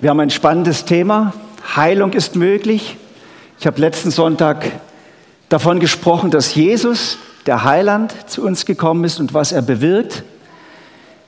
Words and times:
Wir 0.00 0.08
haben 0.08 0.20
ein 0.20 0.30
spannendes 0.30 0.86
Thema. 0.86 1.34
Heilung 1.76 2.14
ist 2.14 2.34
möglich. 2.34 2.96
Ich 3.58 3.66
habe 3.66 3.78
letzten 3.82 4.10
Sonntag 4.10 4.64
davon 5.50 5.78
gesprochen, 5.78 6.30
dass 6.30 6.54
Jesus, 6.54 7.18
der 7.44 7.64
Heiland, 7.64 8.14
zu 8.26 8.42
uns 8.42 8.64
gekommen 8.64 9.04
ist 9.04 9.20
und 9.20 9.34
was 9.34 9.52
er 9.52 9.60
bewirkt. 9.60 10.22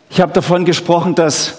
Ich 0.09 0.23
habe 0.23 0.33
davon 0.33 0.65
gesprochen, 0.65 1.15
dass 1.15 1.59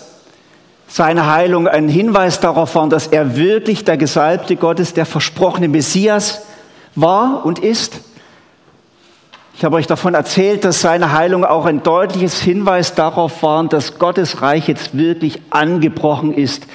seine 0.87 1.31
Heilung 1.31 1.67
ein 1.67 1.87
Hinweis 1.87 2.39
darauf 2.39 2.73
war, 2.73 2.89
dass 2.89 3.05
er 3.05 3.35
wirklich 3.35 3.83
der 3.83 3.97
Gesalbte 3.97 4.55
Gottes, 4.55 4.95
der 4.95 5.05
versprochene 5.05 5.67
Messias 5.67 6.41
war 6.95 7.45
und 7.45 7.59
ist. 7.59 7.99
Ich 9.55 9.63
habe 9.63 9.75
euch 9.75 9.85
davon 9.85 10.15
erzählt, 10.15 10.65
dass 10.65 10.81
seine 10.81 11.11
Heilung 11.11 11.45
auch 11.45 11.65
ein 11.65 11.83
deutliches 11.83 12.41
Hinweis 12.41 12.95
darauf 12.95 13.43
war, 13.43 13.63
dass 13.65 13.99
Gottes 13.99 14.41
Reich 14.41 14.67
jetzt 14.67 14.97
wirklich 14.97 15.43
angebrochen 15.51 16.33
ist, 16.33 16.65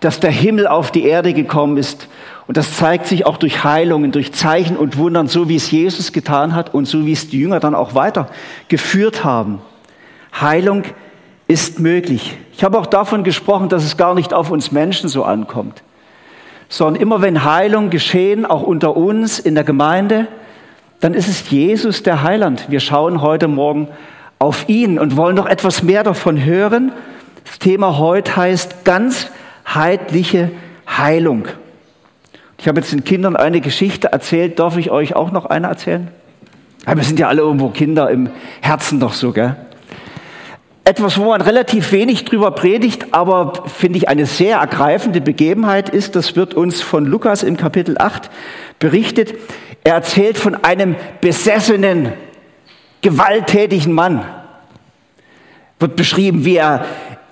dass 0.00 0.20
der 0.20 0.30
Himmel 0.30 0.66
auf 0.66 0.90
die 0.90 1.04
Erde 1.04 1.32
gekommen 1.32 1.76
ist. 1.76 2.08
Und 2.46 2.56
das 2.56 2.76
zeigt 2.76 3.06
sich 3.06 3.26
auch 3.26 3.36
durch 3.36 3.62
Heilungen, 3.62 4.12
durch 4.12 4.32
Zeichen 4.32 4.76
und 4.76 4.96
Wundern, 4.96 5.28
so 5.28 5.48
wie 5.48 5.56
es 5.56 5.70
Jesus 5.70 6.12
getan 6.12 6.54
hat 6.54 6.74
und 6.74 6.86
so 6.86 7.06
wie 7.06 7.12
es 7.12 7.28
die 7.28 7.38
Jünger 7.38 7.60
dann 7.60 7.74
auch 7.74 7.94
weitergeführt 7.94 9.24
haben. 9.24 9.60
Heilung 10.40 10.84
ist 11.46 11.78
möglich. 11.78 12.38
Ich 12.52 12.64
habe 12.64 12.78
auch 12.78 12.86
davon 12.86 13.24
gesprochen, 13.24 13.68
dass 13.68 13.84
es 13.84 13.96
gar 13.96 14.14
nicht 14.14 14.32
auf 14.32 14.50
uns 14.50 14.72
Menschen 14.72 15.08
so 15.08 15.24
ankommt, 15.24 15.82
sondern 16.68 17.02
immer 17.02 17.22
wenn 17.22 17.44
Heilung 17.44 17.90
geschehen, 17.90 18.46
auch 18.46 18.62
unter 18.62 18.96
uns 18.96 19.38
in 19.38 19.54
der 19.54 19.64
Gemeinde, 19.64 20.28
dann 21.00 21.14
ist 21.14 21.28
es 21.28 21.50
Jesus 21.50 22.02
der 22.02 22.22
Heiland. 22.22 22.66
Wir 22.68 22.80
schauen 22.80 23.22
heute 23.22 23.48
Morgen 23.48 23.88
auf 24.38 24.68
ihn 24.68 24.98
und 24.98 25.16
wollen 25.16 25.36
noch 25.36 25.46
etwas 25.46 25.82
mehr 25.82 26.04
davon 26.04 26.44
hören. 26.44 26.92
Das 27.44 27.58
Thema 27.58 27.98
heute 27.98 28.36
heißt 28.36 28.84
ganzheitliche 29.70 30.50
Heilung. 30.88 31.46
Ich 32.58 32.68
habe 32.68 32.80
jetzt 32.80 32.92
den 32.92 33.04
Kindern 33.04 33.36
eine 33.36 33.60
Geschichte 33.60 34.08
erzählt. 34.12 34.58
Darf 34.58 34.76
ich 34.76 34.90
euch 34.90 35.14
auch 35.14 35.30
noch 35.30 35.46
eine 35.46 35.68
erzählen? 35.68 36.08
Wir 36.86 37.04
sind 37.04 37.18
ja 37.18 37.28
alle 37.28 37.42
irgendwo 37.42 37.68
Kinder 37.68 38.10
im 38.10 38.30
Herzen 38.60 39.00
doch 39.00 39.12
so, 39.12 39.32
gell? 39.32 39.56
Etwas, 40.84 41.18
wo 41.18 41.26
man 41.26 41.40
relativ 41.40 41.92
wenig 41.92 42.24
drüber 42.24 42.50
predigt, 42.50 43.14
aber 43.14 43.52
finde 43.66 43.98
ich 43.98 44.08
eine 44.08 44.26
sehr 44.26 44.58
ergreifende 44.58 45.20
Begebenheit 45.20 45.88
ist, 45.88 46.16
das 46.16 46.36
wird 46.36 46.54
uns 46.54 46.80
von 46.80 47.04
Lukas 47.06 47.42
im 47.42 47.56
Kapitel 47.56 47.96
8 47.98 48.30
berichtet. 48.78 49.34
Er 49.84 49.94
erzählt 49.94 50.36
von 50.36 50.56
einem 50.64 50.96
besessenen, 51.20 52.12
gewalttätigen 53.02 53.92
Mann. 53.92 54.24
Wird 55.78 55.96
beschrieben, 55.96 56.44
wie 56.44 56.56
er 56.56 56.84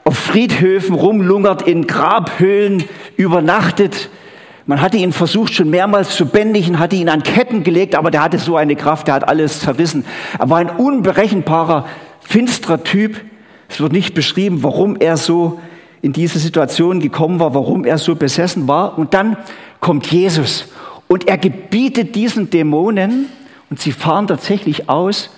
auf 0.09 0.17
Friedhöfen 0.17 0.95
rumlungert, 0.95 1.69
in 1.69 1.87
Grabhöhlen 1.87 2.83
übernachtet. 3.19 4.09
Man 4.65 4.81
hatte 4.81 4.97
ihn 4.97 5.13
versucht, 5.13 5.53
schon 5.53 5.69
mehrmals 5.69 6.17
zu 6.17 6.25
bändigen, 6.25 6.79
hatte 6.79 6.97
ihn 6.97 7.11
an 7.11 7.23
Ketten 7.23 7.63
gelegt, 7.63 7.95
aber 7.95 8.11
der 8.11 8.23
hatte 8.23 8.39
so 8.39 8.57
eine 8.57 8.75
Kraft, 8.75 9.09
der 9.09 9.17
hat 9.17 9.29
alles 9.29 9.61
zerrissen. 9.61 10.07
Er 10.39 10.49
war 10.49 10.61
ein 10.61 10.71
unberechenbarer, 10.71 11.85
finsterer 12.21 12.85
Typ. 12.85 13.21
Es 13.69 13.81
wird 13.81 13.93
nicht 13.93 14.15
beschrieben, 14.15 14.63
warum 14.63 14.97
er 14.97 15.19
so 15.19 15.61
in 16.01 16.15
diese 16.15 16.39
Situation 16.39 17.01
gekommen 17.01 17.39
war, 17.39 17.55
warum 17.55 17.85
er 17.85 17.99
so 17.99 18.17
besessen 18.17 18.67
war. 18.67 18.97
Und 18.97 19.13
dann 19.13 19.37
kommt 19.81 20.07
Jesus 20.07 20.69
und 21.09 21.29
er 21.29 21.37
gebietet 21.37 22.15
diesen 22.15 22.49
Dämonen 22.49 23.27
und 23.69 23.79
sie 23.79 23.93
fahren 23.93 24.27
tatsächlich 24.27 24.89
aus. 24.89 25.29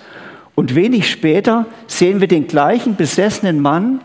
Und 0.55 0.75
wenig 0.75 1.11
später 1.11 1.65
sehen 1.87 2.21
wir 2.21 2.29
den 2.29 2.47
gleichen 2.47 2.95
besessenen 2.95 3.59
Mann, 3.59 3.99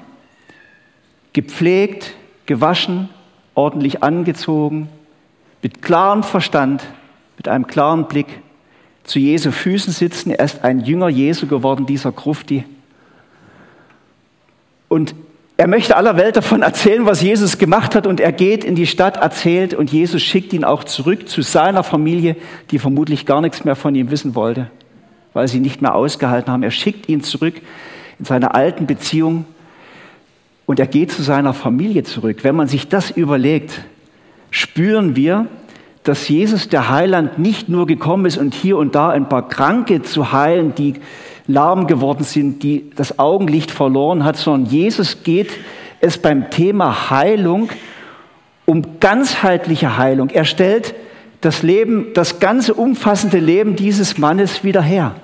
gepflegt, 1.37 2.15
gewaschen, 2.47 3.11
ordentlich 3.55 4.03
angezogen, 4.03 4.89
mit 5.61 5.83
klarem 5.83 6.23
Verstand, 6.23 6.83
mit 7.37 7.47
einem 7.47 7.67
klaren 7.67 8.09
Blick 8.09 8.41
zu 9.05 9.19
Jesu 9.19 9.51
Füßen 9.51 9.93
sitzen. 9.93 10.31
Er 10.31 10.43
ist 10.47 10.65
ein 10.65 10.81
Jünger 10.81 11.11
Jesu 11.11 11.47
geworden, 11.47 11.85
dieser 11.85 12.11
Grufti. 12.11 12.65
Und 14.89 15.15
er 15.59 15.69
möchte 15.69 15.99
aller 15.99 16.17
Welt 16.17 16.39
davon 16.39 16.63
erzählen, 16.63 17.05
was 17.05 17.21
Jesus 17.21 17.59
gemacht 17.59 17.95
hat 17.95 18.07
und 18.07 18.19
er 18.19 18.33
geht 18.33 18.65
in 18.65 18.75
die 18.75 18.87
Stadt, 18.87 19.19
erzählt 19.19 19.75
und 19.75 19.93
Jesus 19.93 20.23
schickt 20.23 20.55
ihn 20.55 20.65
auch 20.65 20.85
zurück 20.85 21.29
zu 21.29 21.43
seiner 21.43 21.83
Familie, 21.83 22.37
die 22.71 22.79
vermutlich 22.79 23.27
gar 23.27 23.43
nichts 23.43 23.63
mehr 23.63 23.77
von 23.77 23.95
ihm 23.95 24.11
wissen 24.11 24.35
wollte, 24.35 24.71
weil 25.35 25.49
sie 25.49 25.61
nicht 25.61 25.83
mehr 25.83 25.95
ausgehalten 25.95 26.51
haben. 26.51 26.63
Er 26.63 26.71
schickt 26.71 27.11
ihn 27.11 27.23
zurück 27.23 27.57
in 28.19 28.25
seine 28.25 28.55
alten 28.55 28.87
Beziehung 28.87 29.45
und 30.67 30.81
er 30.81 30.87
geht 30.87 31.13
zu 31.13 31.23
seiner 31.23 31.55
Familie 31.55 32.03
zurück. 32.03 32.39
Wenn 32.43 32.57
man 32.57 32.69
sich 32.69 32.89
das 32.89 33.11
überlegt, 33.11 33.81
spüren 34.51 35.17
wir, 35.17 35.47
dass 36.03 36.29
Jesus 36.29 36.69
der 36.69 36.91
Heiland 36.91 37.39
nicht 37.39 37.69
nur 37.69 37.87
gekommen 37.87 38.27
ist 38.27 38.37
und 38.37 38.55
hier 38.55 38.77
und 38.77 38.95
da 38.95 39.11
ein 39.11 39.29
paar 39.29 39.49
Kranke 39.49 40.03
zu 40.03 40.33
heilen, 40.33 40.75
die 40.75 40.95
lahm 41.49 41.87
geworden 41.87 42.25
sind, 42.25 42.63
die 42.63 42.91
das 42.95 43.19
Augenlicht 43.19 43.71
verloren 43.71 44.25
hat, 44.25 44.37
sondern 44.37 44.71
Jesus 44.71 45.23
geht 45.23 45.51
es 46.01 46.19
beim 46.19 46.51
Thema 46.51 47.11
Heilung 47.11 47.71
um 48.67 49.01
ganzheitliche 49.01 49.97
Heilung. 49.97 50.31
Er 50.31 50.45
stellt 50.45 50.95
das 51.41 51.63
Leben, 51.63 52.09
das 52.15 52.41
ganze 52.41 52.75
umfassende 52.75 53.39
Leben 53.39 53.77
dieses 53.77 54.19
Mannes 54.19 54.65
wieder 54.65 54.83
her. 54.83 55.15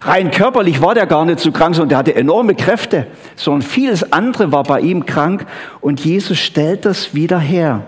Rein 0.00 0.30
körperlich 0.30 0.82
war 0.82 0.94
der 0.94 1.06
gar 1.06 1.24
nicht 1.24 1.40
so 1.40 1.52
krank, 1.52 1.74
sondern 1.74 1.88
der 1.90 1.98
hatte 1.98 2.14
enorme 2.14 2.54
Kräfte, 2.54 3.06
sondern 3.34 3.62
vieles 3.62 4.12
andere 4.12 4.52
war 4.52 4.62
bei 4.62 4.80
ihm 4.80 5.06
krank 5.06 5.46
und 5.80 6.04
Jesus 6.04 6.38
stellt 6.38 6.84
das 6.84 7.14
wieder 7.14 7.38
her. 7.38 7.82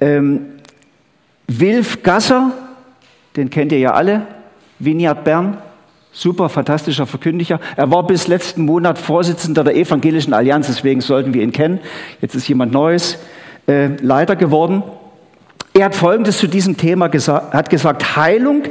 Ähm, 0.00 0.46
Wilf 1.46 2.02
Gasser, 2.02 2.52
den 3.36 3.50
kennt 3.50 3.72
ihr 3.72 3.78
ja 3.78 3.92
alle, 3.92 4.26
Vineyard 4.78 5.24
Bern, 5.24 5.56
super 6.12 6.48
fantastischer 6.48 7.06
Verkündiger. 7.06 7.58
Er 7.76 7.90
war 7.90 8.06
bis 8.06 8.28
letzten 8.28 8.62
Monat 8.64 8.98
Vorsitzender 8.98 9.64
der 9.64 9.76
Evangelischen 9.76 10.34
Allianz, 10.34 10.66
deswegen 10.66 11.00
sollten 11.00 11.32
wir 11.32 11.42
ihn 11.42 11.52
kennen. 11.52 11.80
Jetzt 12.20 12.34
ist 12.34 12.48
jemand 12.48 12.72
Neues 12.72 13.18
äh, 13.66 13.88
Leiter 13.96 14.36
geworden. 14.36 14.82
Er 15.78 15.84
hat 15.84 15.94
Folgendes 15.94 16.38
zu 16.38 16.48
diesem 16.48 16.76
Thema 16.76 17.06
gesagt, 17.06 17.54
hat 17.54 17.70
gesagt, 17.70 18.16
Heilung 18.16 18.64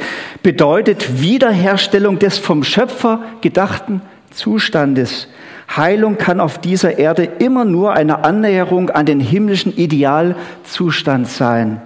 bedeutet 0.44 1.22
Wiederherstellung 1.22 2.20
des 2.20 2.38
vom 2.38 2.66
Schöpfer 2.66 3.22
gedachten 3.40 4.02
Zustandes. 4.32 5.30
Heilung 5.74 6.18
kann 6.18 6.42
auf 6.42 6.58
dieser 6.58 7.00
Erde 7.00 7.24
immer 7.24 7.64
nur 7.64 7.94
eine 7.94 8.26
Annäherung 8.26 8.90
an 8.90 9.06
den 9.06 9.22
himmlischen 9.22 9.74
Idealzustand 9.78 11.30
sein. 11.30 11.82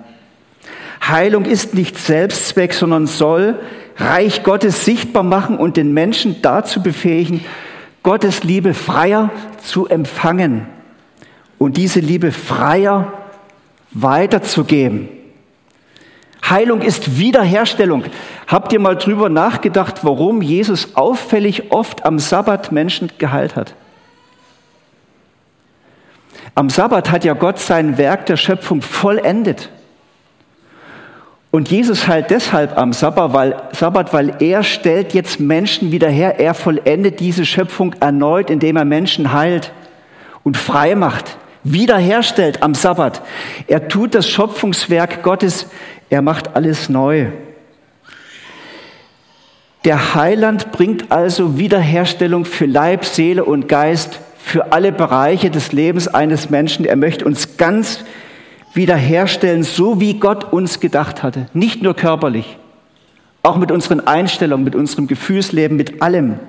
Heilung 1.07 1.45
ist 1.45 1.75
nicht 1.75 1.99
Selbstzweck, 1.99 2.73
sondern 2.73 3.05
soll 3.05 3.59
Reich 3.97 4.41
Gottes 4.41 4.85
sichtbar 4.85 5.21
machen 5.21 5.57
und 5.57 5.77
den 5.77 5.93
Menschen 5.93 6.41
dazu 6.41 6.81
befähigen, 6.81 7.45
Gottes 8.01 8.43
Liebe 8.43 8.73
freier 8.73 9.29
zu 9.63 9.87
empfangen 9.87 10.65
und 11.59 11.77
diese 11.77 11.99
Liebe 11.99 12.31
freier 12.31 13.20
weiterzugeben. 13.91 15.09
Heilung 16.49 16.81
ist 16.81 17.17
Wiederherstellung. 17.17 18.03
Habt 18.47 18.73
ihr 18.73 18.79
mal 18.79 18.97
drüber 18.97 19.29
nachgedacht, 19.29 20.03
warum 20.03 20.41
Jesus 20.41 20.95
auffällig 20.95 21.71
oft 21.71 22.05
am 22.05 22.19
Sabbat 22.19 22.71
Menschen 22.71 23.11
geheilt 23.17 23.55
hat? 23.55 23.73
Am 26.55 26.69
Sabbat 26.69 27.11
hat 27.11 27.23
ja 27.23 27.33
Gott 27.33 27.59
sein 27.59 27.97
Werk 27.97 28.25
der 28.25 28.35
Schöpfung 28.35 28.81
vollendet. 28.81 29.69
Und 31.51 31.69
Jesus 31.69 32.07
heilt 32.07 32.29
deshalb 32.29 32.77
am 32.77 32.93
Sabbat 32.93 33.33
weil, 33.33 33.61
Sabbat, 33.73 34.13
weil 34.13 34.35
er 34.39 34.63
stellt 34.63 35.13
jetzt 35.13 35.39
Menschen 35.39 35.91
wieder 35.91 36.09
her. 36.09 36.39
Er 36.39 36.53
vollendet 36.53 37.19
diese 37.19 37.45
Schöpfung 37.45 37.93
erneut, 37.99 38.49
indem 38.49 38.77
er 38.77 38.85
Menschen 38.85 39.33
heilt 39.33 39.71
und 40.43 40.57
frei 40.57 40.95
macht, 40.95 41.37
wiederherstellt 41.63 42.63
am 42.63 42.73
Sabbat. 42.75 43.21
Er 43.67 43.87
tut 43.87 44.15
das 44.15 44.27
Schöpfungswerk 44.27 45.23
Gottes, 45.23 45.67
er 46.09 46.21
macht 46.21 46.55
alles 46.55 46.89
neu. 46.89 47.27
Der 49.83 50.13
Heiland 50.13 50.71
bringt 50.71 51.11
also 51.11 51.57
Wiederherstellung 51.57 52.45
für 52.45 52.65
Leib, 52.65 53.03
Seele 53.03 53.43
und 53.43 53.67
Geist, 53.67 54.19
für 54.37 54.71
alle 54.73 54.91
Bereiche 54.91 55.49
des 55.49 55.71
Lebens 55.71 56.07
eines 56.07 56.49
Menschen. 56.49 56.85
Er 56.85 56.95
möchte 56.95 57.25
uns 57.25 57.57
ganz 57.57 58.03
wiederherstellen, 58.73 59.63
so 59.63 59.99
wie 59.99 60.19
Gott 60.19 60.51
uns 60.51 60.79
gedacht 60.79 61.23
hatte. 61.23 61.47
Nicht 61.53 61.81
nur 61.81 61.95
körperlich, 61.95 62.57
auch 63.43 63.57
mit 63.57 63.71
unseren 63.71 64.01
Einstellungen, 64.01 64.63
mit 64.63 64.75
unserem 64.75 65.07
Gefühlsleben, 65.07 65.77
mit 65.77 66.01
allem. 66.01 66.39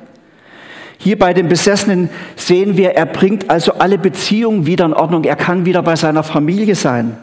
Hier 1.02 1.19
bei 1.19 1.34
dem 1.34 1.49
Besessenen 1.49 2.10
sehen 2.37 2.76
wir, 2.76 2.90
er 2.90 3.06
bringt 3.06 3.50
also 3.50 3.72
alle 3.72 3.99
Beziehungen 3.99 4.66
wieder 4.66 4.84
in 4.84 4.94
Ordnung. 4.94 5.25
Er 5.25 5.34
kann 5.34 5.64
wieder 5.64 5.82
bei 5.82 5.96
seiner 5.96 6.22
Familie 6.22 6.76
sein. 6.76 7.16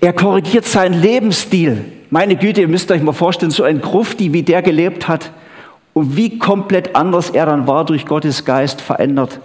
Er 0.00 0.12
korrigiert 0.12 0.64
seinen 0.64 1.00
Lebensstil. 1.00 1.84
Meine 2.10 2.34
Güte, 2.34 2.62
ihr 2.62 2.68
müsst 2.68 2.90
euch 2.90 3.02
mal 3.02 3.12
vorstellen, 3.12 3.52
so 3.52 3.62
ein 3.62 3.80
Grufti, 3.80 4.32
wie 4.32 4.42
der 4.42 4.60
gelebt 4.60 5.06
hat 5.06 5.30
und 5.92 6.16
wie 6.16 6.38
komplett 6.38 6.96
anders 6.96 7.30
er 7.30 7.46
dann 7.46 7.68
war 7.68 7.84
durch 7.84 8.06
Gottes 8.06 8.44
Geist 8.44 8.80
verändert. 8.80 9.38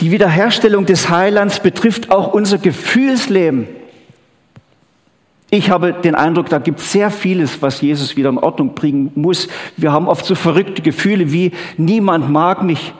Die 0.00 0.10
Wiederherstellung 0.10 0.86
des 0.86 1.08
Heilands 1.08 1.60
betrifft 1.60 2.10
auch 2.10 2.34
unser 2.34 2.58
Gefühlsleben. 2.58 3.68
Ich 5.54 5.68
habe 5.68 5.92
den 5.92 6.14
Eindruck, 6.14 6.48
da 6.48 6.58
gibt 6.58 6.80
es 6.80 6.92
sehr 6.92 7.10
vieles, 7.10 7.60
was 7.60 7.82
Jesus 7.82 8.16
wieder 8.16 8.30
in 8.30 8.38
Ordnung 8.38 8.74
bringen 8.74 9.12
muss. 9.16 9.48
Wir 9.76 9.92
haben 9.92 10.08
oft 10.08 10.24
so 10.24 10.34
verrückte 10.34 10.80
Gefühle 10.80 11.30
wie, 11.30 11.52
niemand 11.76 12.30
mag 12.30 12.62
mich, 12.62 12.94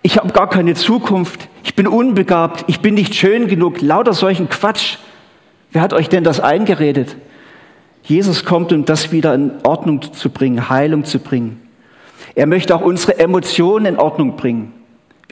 ich 0.00 0.16
habe 0.16 0.32
gar 0.32 0.48
keine 0.48 0.74
Zukunft, 0.74 1.48
ich 1.64 1.74
bin 1.74 1.88
unbegabt, 1.88 2.66
ich 2.68 2.78
bin 2.78 2.94
nicht 2.94 3.16
schön 3.16 3.48
genug, 3.48 3.80
lauter 3.80 4.12
solchen 4.12 4.48
Quatsch. 4.48 4.98
Wer 5.72 5.82
hat 5.82 5.92
euch 5.92 6.08
denn 6.08 6.22
das 6.22 6.38
eingeredet? 6.38 7.16
Jesus 8.04 8.44
kommt, 8.44 8.72
um 8.72 8.84
das 8.84 9.10
wieder 9.10 9.34
in 9.34 9.50
Ordnung 9.64 10.02
zu 10.12 10.30
bringen, 10.30 10.68
Heilung 10.68 11.04
zu 11.04 11.18
bringen. 11.18 11.68
Er 12.36 12.46
möchte 12.46 12.76
auch 12.76 12.82
unsere 12.82 13.18
Emotionen 13.18 13.86
in 13.86 13.98
Ordnung 13.98 14.36
bringen. 14.36 14.72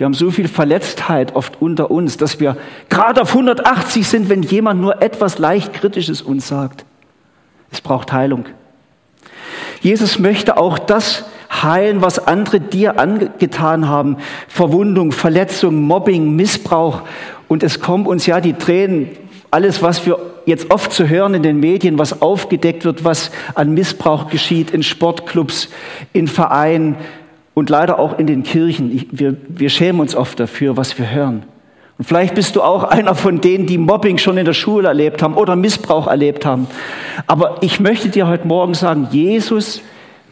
Wir 0.00 0.06
haben 0.06 0.14
so 0.14 0.30
viel 0.30 0.48
Verletztheit 0.48 1.36
oft 1.36 1.60
unter 1.60 1.90
uns, 1.90 2.16
dass 2.16 2.40
wir 2.40 2.56
gerade 2.88 3.20
auf 3.20 3.34
180 3.34 4.08
sind, 4.08 4.30
wenn 4.30 4.42
jemand 4.42 4.80
nur 4.80 5.02
etwas 5.02 5.36
leicht 5.36 5.74
Kritisches 5.74 6.22
uns 6.22 6.48
sagt. 6.48 6.86
Es 7.70 7.82
braucht 7.82 8.10
Heilung. 8.10 8.46
Jesus 9.82 10.18
möchte 10.18 10.56
auch 10.56 10.78
das 10.78 11.26
heilen, 11.52 12.00
was 12.00 12.18
andere 12.18 12.60
dir 12.60 12.98
angetan 12.98 13.88
haben. 13.88 14.16
Verwundung, 14.48 15.12
Verletzung, 15.12 15.82
Mobbing, 15.82 16.34
Missbrauch. 16.34 17.02
Und 17.46 17.62
es 17.62 17.80
kommen 17.80 18.06
uns 18.06 18.24
ja 18.24 18.40
die 18.40 18.54
Tränen. 18.54 19.10
Alles, 19.50 19.82
was 19.82 20.06
wir 20.06 20.18
jetzt 20.46 20.70
oft 20.70 20.94
zu 20.94 21.10
hören 21.10 21.34
in 21.34 21.42
den 21.42 21.60
Medien, 21.60 21.98
was 21.98 22.22
aufgedeckt 22.22 22.86
wird, 22.86 23.04
was 23.04 23.30
an 23.54 23.74
Missbrauch 23.74 24.30
geschieht 24.30 24.70
in 24.70 24.82
Sportclubs, 24.82 25.68
in 26.14 26.26
Vereinen, 26.26 26.96
und 27.60 27.68
leider 27.68 27.98
auch 27.98 28.18
in 28.18 28.26
den 28.26 28.42
Kirchen. 28.42 29.06
wir, 29.12 29.36
wir 29.48 29.68
schämen 29.68 30.00
uns 30.00 30.16
oft 30.16 30.40
dafür, 30.40 30.78
was 30.78 30.98
wir 30.98 31.10
hören. 31.10 31.42
Und 31.98 32.06
vielleicht 32.06 32.34
bist 32.34 32.56
du 32.56 32.62
auch 32.62 32.84
einer 32.84 33.14
von 33.14 33.42
denen, 33.42 33.66
die 33.66 33.76
Mobbing 33.76 34.16
schon 34.16 34.38
in 34.38 34.46
der 34.46 34.54
Schule 34.54 34.88
erlebt 34.88 35.22
haben 35.22 35.34
oder 35.34 35.56
Missbrauch 35.56 36.06
erlebt 36.06 36.46
haben. 36.46 36.68
Aber 37.26 37.58
ich 37.60 37.78
möchte 37.78 38.08
dir 38.08 38.28
heute 38.28 38.46
Morgen 38.46 38.72
sagen, 38.72 39.08
Jesus 39.10 39.82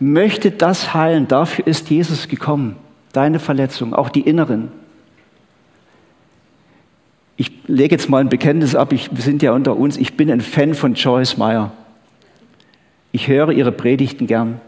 möchte 0.01 0.51
das 0.51 0.95
heilen. 0.95 1.29
Dafür 1.29 1.67
ist 1.67 1.91
Jesus 1.91 2.29
gekommen. 2.29 2.77
Deine 3.13 3.41
Verletzungen, 3.41 3.93
auch 3.93 4.09
die 4.09 4.23
inneren. 4.23 4.69
Ich 7.37 7.53
lege 7.67 7.95
jetzt 7.95 8.09
mal 8.09 8.23
ein 8.23 8.31
Bekenntnis 8.31 8.75
ab. 8.75 8.91
Ich, 8.95 9.15
wir 9.15 9.23
sind 9.23 9.43
ja 9.43 9.53
unter 9.53 9.77
uns. 9.77 9.99
Ich 9.99 10.17
bin 10.17 10.31
ein 10.31 10.41
Fan 10.41 10.73
von 10.73 10.95
Joyce 10.95 11.37
Meyer. 11.37 11.73
Ich 13.13 13.29
höre 13.29 13.51
ihre 13.51 13.71
Predigten 13.71 14.27
gern. 14.27 14.63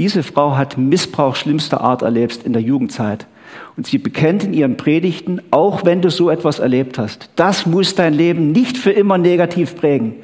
Diese 0.00 0.22
Frau 0.22 0.56
hat 0.56 0.78
Missbrauch 0.78 1.36
schlimmster 1.36 1.82
Art 1.82 2.00
erlebt 2.00 2.44
in 2.44 2.54
der 2.54 2.62
Jugendzeit. 2.62 3.26
Und 3.76 3.86
sie 3.86 3.98
bekennt 3.98 4.42
in 4.44 4.54
ihren 4.54 4.78
Predigten, 4.78 5.42
auch 5.50 5.84
wenn 5.84 6.00
du 6.00 6.08
so 6.08 6.30
etwas 6.30 6.58
erlebt 6.58 6.96
hast, 6.96 7.28
das 7.36 7.66
muss 7.66 7.96
dein 7.96 8.14
Leben 8.14 8.50
nicht 8.50 8.78
für 8.78 8.92
immer 8.92 9.18
negativ 9.18 9.76
prägen, 9.76 10.14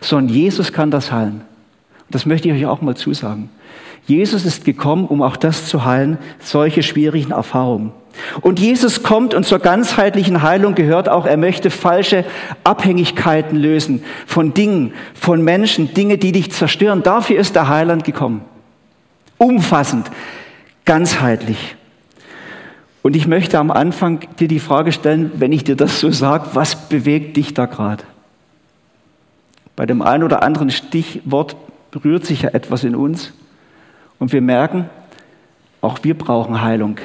sondern 0.00 0.32
Jesus 0.32 0.72
kann 0.72 0.92
das 0.92 1.10
heilen. 1.10 1.40
Und 1.40 2.14
das 2.14 2.26
möchte 2.26 2.46
ich 2.46 2.54
euch 2.54 2.66
auch 2.66 2.80
mal 2.80 2.94
zusagen. 2.94 3.48
Jesus 4.06 4.44
ist 4.44 4.64
gekommen, 4.64 5.04
um 5.04 5.20
auch 5.20 5.36
das 5.36 5.66
zu 5.66 5.84
heilen, 5.84 6.16
solche 6.38 6.84
schwierigen 6.84 7.32
Erfahrungen. 7.32 7.90
Und 8.40 8.60
Jesus 8.60 9.02
kommt 9.02 9.34
und 9.34 9.44
zur 9.44 9.58
ganzheitlichen 9.58 10.42
Heilung 10.42 10.76
gehört 10.76 11.08
auch, 11.08 11.26
er 11.26 11.38
möchte 11.38 11.70
falsche 11.70 12.24
Abhängigkeiten 12.62 13.58
lösen 13.58 14.04
von 14.26 14.54
Dingen, 14.54 14.92
von 15.12 15.42
Menschen, 15.42 15.92
Dinge, 15.92 16.18
die 16.18 16.30
dich 16.30 16.52
zerstören. 16.52 17.02
Dafür 17.02 17.40
ist 17.40 17.56
der 17.56 17.66
Heiland 17.66 18.04
gekommen 18.04 18.42
umfassend, 19.38 20.10
ganzheitlich. 20.84 21.76
Und 23.02 23.16
ich 23.16 23.26
möchte 23.26 23.58
am 23.58 23.70
Anfang 23.70 24.20
dir 24.38 24.48
die 24.48 24.60
Frage 24.60 24.92
stellen, 24.92 25.32
wenn 25.34 25.52
ich 25.52 25.64
dir 25.64 25.76
das 25.76 26.00
so 26.00 26.10
sage, 26.10 26.50
was 26.54 26.88
bewegt 26.88 27.36
dich 27.36 27.52
da 27.52 27.66
gerade? 27.66 28.02
Bei 29.76 29.86
dem 29.86 30.02
einen 30.02 30.22
oder 30.22 30.42
anderen 30.42 30.70
Stichwort 30.70 31.56
berührt 31.90 32.24
sich 32.24 32.42
ja 32.42 32.50
etwas 32.50 32.84
in 32.84 32.96
uns 32.96 33.32
und 34.18 34.32
wir 34.32 34.40
merken, 34.40 34.88
auch 35.80 35.98
wir 36.02 36.16
brauchen 36.16 36.62
Heilung. 36.62 36.98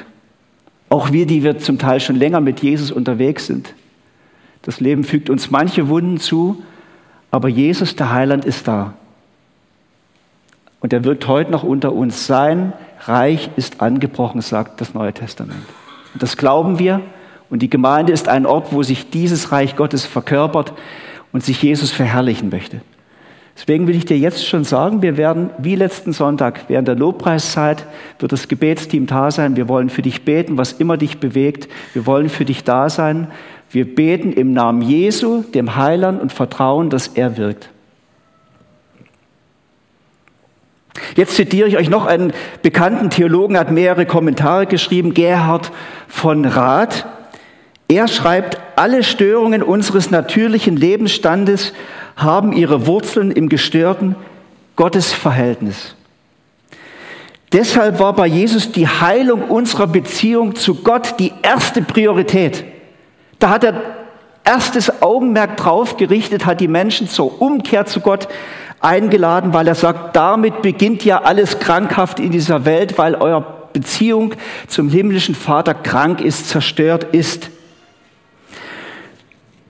Auch 0.90 1.12
wir, 1.12 1.26
die 1.26 1.44
wir 1.44 1.60
zum 1.60 1.78
Teil 1.78 2.00
schon 2.00 2.16
länger 2.16 2.40
mit 2.40 2.62
Jesus 2.62 2.92
unterwegs 2.92 3.46
sind. 3.46 3.74
Das 4.62 4.80
Leben 4.80 5.04
fügt 5.04 5.30
uns 5.30 5.52
manche 5.52 5.90
Wunden 5.90 6.18
zu, 6.20 6.64
aber 7.32 7.50
Jesus, 7.50 7.96
der 7.96 8.12
Heiland, 8.12 8.46
ist 8.46 8.68
da. 8.68 8.94
Und 10.80 10.94
er 10.94 11.04
wirkt 11.04 11.28
heute 11.28 11.52
noch 11.52 11.64
unter 11.64 11.94
uns. 11.94 12.26
Sein 12.28 12.74
Reich 13.02 13.50
ist 13.56 13.82
angebrochen, 13.82 14.42
sagt 14.42 14.82
das 14.82 14.94
Neue 14.94 15.14
Testament. 15.14 15.66
Und 16.14 16.24
das 16.24 16.38
glauben 16.38 16.80
wir. 16.80 17.02
Und 17.50 17.62
die 17.62 17.70
Gemeinde 17.70 18.14
ist 18.14 18.28
ein 18.28 18.46
Ort, 18.46 18.72
wo 18.72 18.84
sich 18.84 19.10
dieses 19.10 19.52
Reich 19.52 19.76
Gottes 19.76 20.06
verkörpert 20.06 20.74
und 21.32 21.44
sich 21.44 21.62
Jesus 21.62 21.92
verherrlichen 21.92 22.50
möchte. 22.50 22.82
Deswegen 23.60 23.88
will 23.88 23.96
ich 23.96 24.06
dir 24.06 24.18
jetzt 24.18 24.48
schon 24.48 24.64
sagen, 24.64 25.02
wir 25.02 25.18
werden 25.18 25.50
wie 25.58 25.76
letzten 25.76 26.14
Sonntag 26.14 26.62
während 26.70 26.88
der 26.88 26.96
Lobpreiszeit 26.96 27.86
wird 28.20 28.32
das 28.32 28.48
Gebetsteam 28.48 29.06
da 29.06 29.32
sein. 29.32 29.58
Wir 29.58 29.68
wollen 29.68 29.90
für 29.90 30.02
dich 30.02 30.24
beten, 30.24 30.58
was 30.58 30.72
immer 30.74 30.96
dich 30.96 31.18
bewegt. 31.18 31.68
Wir 31.94 32.06
wollen 32.06 32.30
für 32.30 32.46
dich 32.46 32.64
da 32.64 32.90
sein. 32.90 33.28
Wir 33.70 33.94
beten 33.96 34.32
im 34.32 34.54
Namen 34.54 34.82
Jesu, 34.82 35.42
dem 35.42 35.76
Heiland 35.76 36.22
und 36.22 36.32
vertrauen, 36.32 36.90
dass 36.90 37.10
er 37.10 37.36
wirkt. 37.36 37.70
Jetzt 41.16 41.36
zitiere 41.36 41.68
ich 41.68 41.78
euch 41.78 41.90
noch 41.90 42.06
einen 42.06 42.34
bekannten 42.62 43.10
Theologen, 43.10 43.58
hat 43.58 43.72
mehrere 43.72 44.06
Kommentare 44.06 44.66
geschrieben, 44.66 45.14
Gerhard 45.14 45.72
von 46.08 46.46
Rath. 46.46 47.06
Er 47.88 48.08
schreibt, 48.08 48.58
alle 48.76 49.04
Störungen 49.04 49.64
unseres 49.64 50.12
natürlichen 50.12 50.78
Lebensstandes 50.78 51.74
haben 52.16 52.52
ihre 52.52 52.86
Wurzeln 52.86 53.32
im 53.32 53.50
gestörten 53.50 54.16
Gottesverhältnis. 54.76 55.96
Deshalb 57.52 58.00
war 58.00 58.14
bei 58.14 58.28
Jesus 58.28 58.72
die 58.72 58.88
Heilung 58.88 59.44
unserer 59.44 59.88
Beziehung 59.88 60.56
zu 60.56 60.76
Gott 60.76 61.16
die 61.20 61.34
erste 61.42 61.82
Priorität. 61.82 62.64
Da 63.40 63.50
hat 63.50 63.64
er 63.64 63.82
erstes 64.44 65.02
Augenmerk 65.02 65.58
drauf 65.58 65.98
gerichtet, 65.98 66.46
hat 66.46 66.60
die 66.60 66.68
Menschen 66.68 67.08
zur 67.08 67.42
Umkehr 67.42 67.86
zu 67.86 68.02
Gott 68.02 68.28
eingeladen, 68.82 69.54
weil 69.54 69.68
er 69.68 69.76
sagt, 69.76 70.16
damit 70.16 70.62
beginnt 70.62 71.06
ja 71.06 71.22
alles 71.22 71.60
krankhaft 71.60 72.20
in 72.20 72.32
dieser 72.32 72.66
Welt, 72.66 72.98
weil 72.98 73.16
eure 73.16 73.46
Beziehung 73.74 74.34
zum 74.68 74.90
himmlischen 74.90 75.36
Vater 75.36 75.74
krank 75.74 76.22
ist, 76.22 76.50
zerstört 76.50 77.08
ist. 77.12 77.50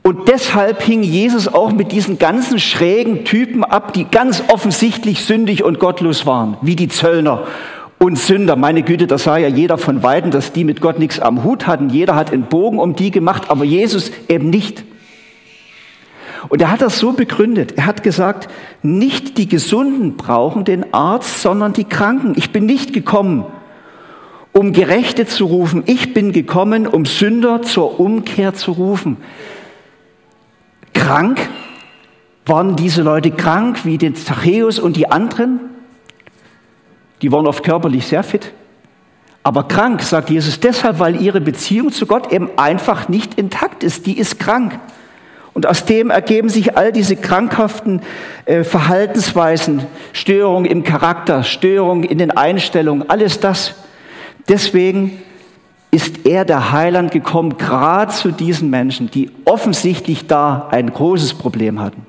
Und 0.01 0.27
deshalb 0.27 0.81
hing 0.81 1.03
Jesus 1.03 1.47
auch 1.47 1.71
mit 1.71 1.91
diesen 1.91 2.17
ganzen 2.17 2.59
schrägen 2.59 3.25
Typen 3.25 3.63
ab, 3.63 3.93
die 3.93 4.05
ganz 4.05 4.43
offensichtlich 4.47 5.25
sündig 5.25 5.63
und 5.63 5.79
gottlos 5.79 6.25
waren, 6.25 6.57
wie 6.61 6.75
die 6.75 6.87
Zöllner 6.87 7.45
und 7.99 8.17
Sünder. 8.17 8.55
Meine 8.55 8.81
Güte, 8.81 9.07
das 9.07 9.25
sah 9.25 9.37
ja 9.37 9.49
jeder 9.49 9.77
von 9.77 10.01
Weitem, 10.01 10.31
dass 10.31 10.53
die 10.53 10.63
mit 10.63 10.81
Gott 10.81 10.99
nichts 10.99 11.19
am 11.19 11.43
Hut 11.43 11.67
hatten. 11.67 11.89
Jeder 11.89 12.15
hat 12.15 12.31
einen 12.31 12.43
Bogen 12.43 12.79
um 12.79 12.95
die 12.95 13.11
gemacht, 13.11 13.49
aber 13.49 13.65
Jesus 13.65 14.11
eben 14.29 14.49
nicht. 14.49 14.83
Und 16.47 16.61
er 16.61 16.71
hat 16.71 16.81
das 16.81 16.99
so 16.99 17.11
begründet. 17.11 17.73
Er 17.77 17.85
hat 17.85 18.03
gesagt, 18.03 18.49
nicht 18.81 19.37
die 19.37 19.47
Gesunden 19.47 20.15
brauchen 20.15 20.63
den 20.63 20.93
Arzt, 20.93 21.41
sondern 21.41 21.73
die 21.73 21.83
Kranken. 21.83 22.33
Ich 22.37 22.51
bin 22.51 22.65
nicht 22.65 22.93
gekommen, 22.93 23.45
um 24.53 24.71
Gerechte 24.71 25.25
zu 25.25 25.45
rufen. 25.45 25.83
Ich 25.85 26.13
bin 26.13 26.31
gekommen, 26.31 26.87
um 26.87 27.05
Sünder 27.05 27.61
zur 27.61 27.99
Umkehr 27.99 28.53
zu 28.53 28.71
rufen. 28.71 29.17
Krank? 30.93 31.49
Waren 32.45 32.75
diese 32.75 33.03
Leute 33.03 33.29
krank 33.29 33.85
wie 33.85 33.99
den 33.99 34.15
Zachäus 34.15 34.79
und 34.79 34.95
die 34.95 35.11
anderen? 35.11 35.59
Die 37.21 37.31
waren 37.31 37.45
oft 37.45 37.63
körperlich 37.63 38.07
sehr 38.07 38.23
fit. 38.23 38.53
Aber 39.43 39.67
krank, 39.67 40.01
sagt 40.01 40.29
Jesus, 40.29 40.59
deshalb, 40.59 40.99
weil 40.99 41.21
ihre 41.21 41.41
Beziehung 41.41 41.91
zu 41.91 42.05
Gott 42.05 42.31
eben 42.33 42.49
einfach 42.57 43.07
nicht 43.07 43.35
intakt 43.35 43.83
ist. 43.83 44.05
Die 44.05 44.17
ist 44.17 44.39
krank. 44.39 44.79
Und 45.59 45.67
aus 45.67 45.83
dem 45.83 46.09
ergeben 46.09 46.47
sich 46.47 46.77
all 46.77 46.93
diese 46.93 47.17
krankhaften 47.17 48.01
äh, 48.45 48.63
Verhaltensweisen, 48.63 49.81
Störungen 50.13 50.63
im 50.63 50.83
Charakter, 50.83 51.43
Störungen 51.43 52.05
in 52.05 52.17
den 52.17 52.31
Einstellungen, 52.31 53.09
alles 53.09 53.41
das. 53.41 53.75
Deswegen 54.47 55.19
ist 55.91 56.25
er, 56.25 56.45
der 56.45 56.71
Heiland, 56.71 57.11
gekommen, 57.11 57.57
gerade 57.57 58.13
zu 58.13 58.31
diesen 58.31 58.69
Menschen, 58.69 59.11
die 59.11 59.31
offensichtlich 59.43 60.27
da 60.27 60.69
ein 60.71 60.93
großes 60.93 61.33
Problem 61.33 61.81
hatten. 61.81 62.05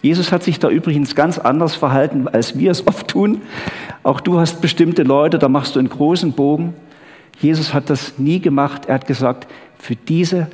Jesus 0.00 0.30
hat 0.30 0.44
sich 0.44 0.60
da 0.60 0.68
übrigens 0.68 1.16
ganz 1.16 1.40
anders 1.40 1.74
verhalten, 1.74 2.28
als 2.28 2.56
wir 2.56 2.70
es 2.70 2.86
oft 2.86 3.08
tun. 3.08 3.42
Auch 4.04 4.20
du 4.20 4.38
hast 4.38 4.60
bestimmte 4.60 5.02
Leute, 5.02 5.40
da 5.40 5.48
machst 5.48 5.74
du 5.74 5.80
einen 5.80 5.88
großen 5.88 6.30
Bogen. 6.30 6.74
Jesus 7.40 7.74
hat 7.74 7.90
das 7.90 8.20
nie 8.20 8.38
gemacht. 8.38 8.86
Er 8.86 8.94
hat 8.94 9.08
gesagt, 9.08 9.48
für 9.80 9.96
diese 9.96 10.46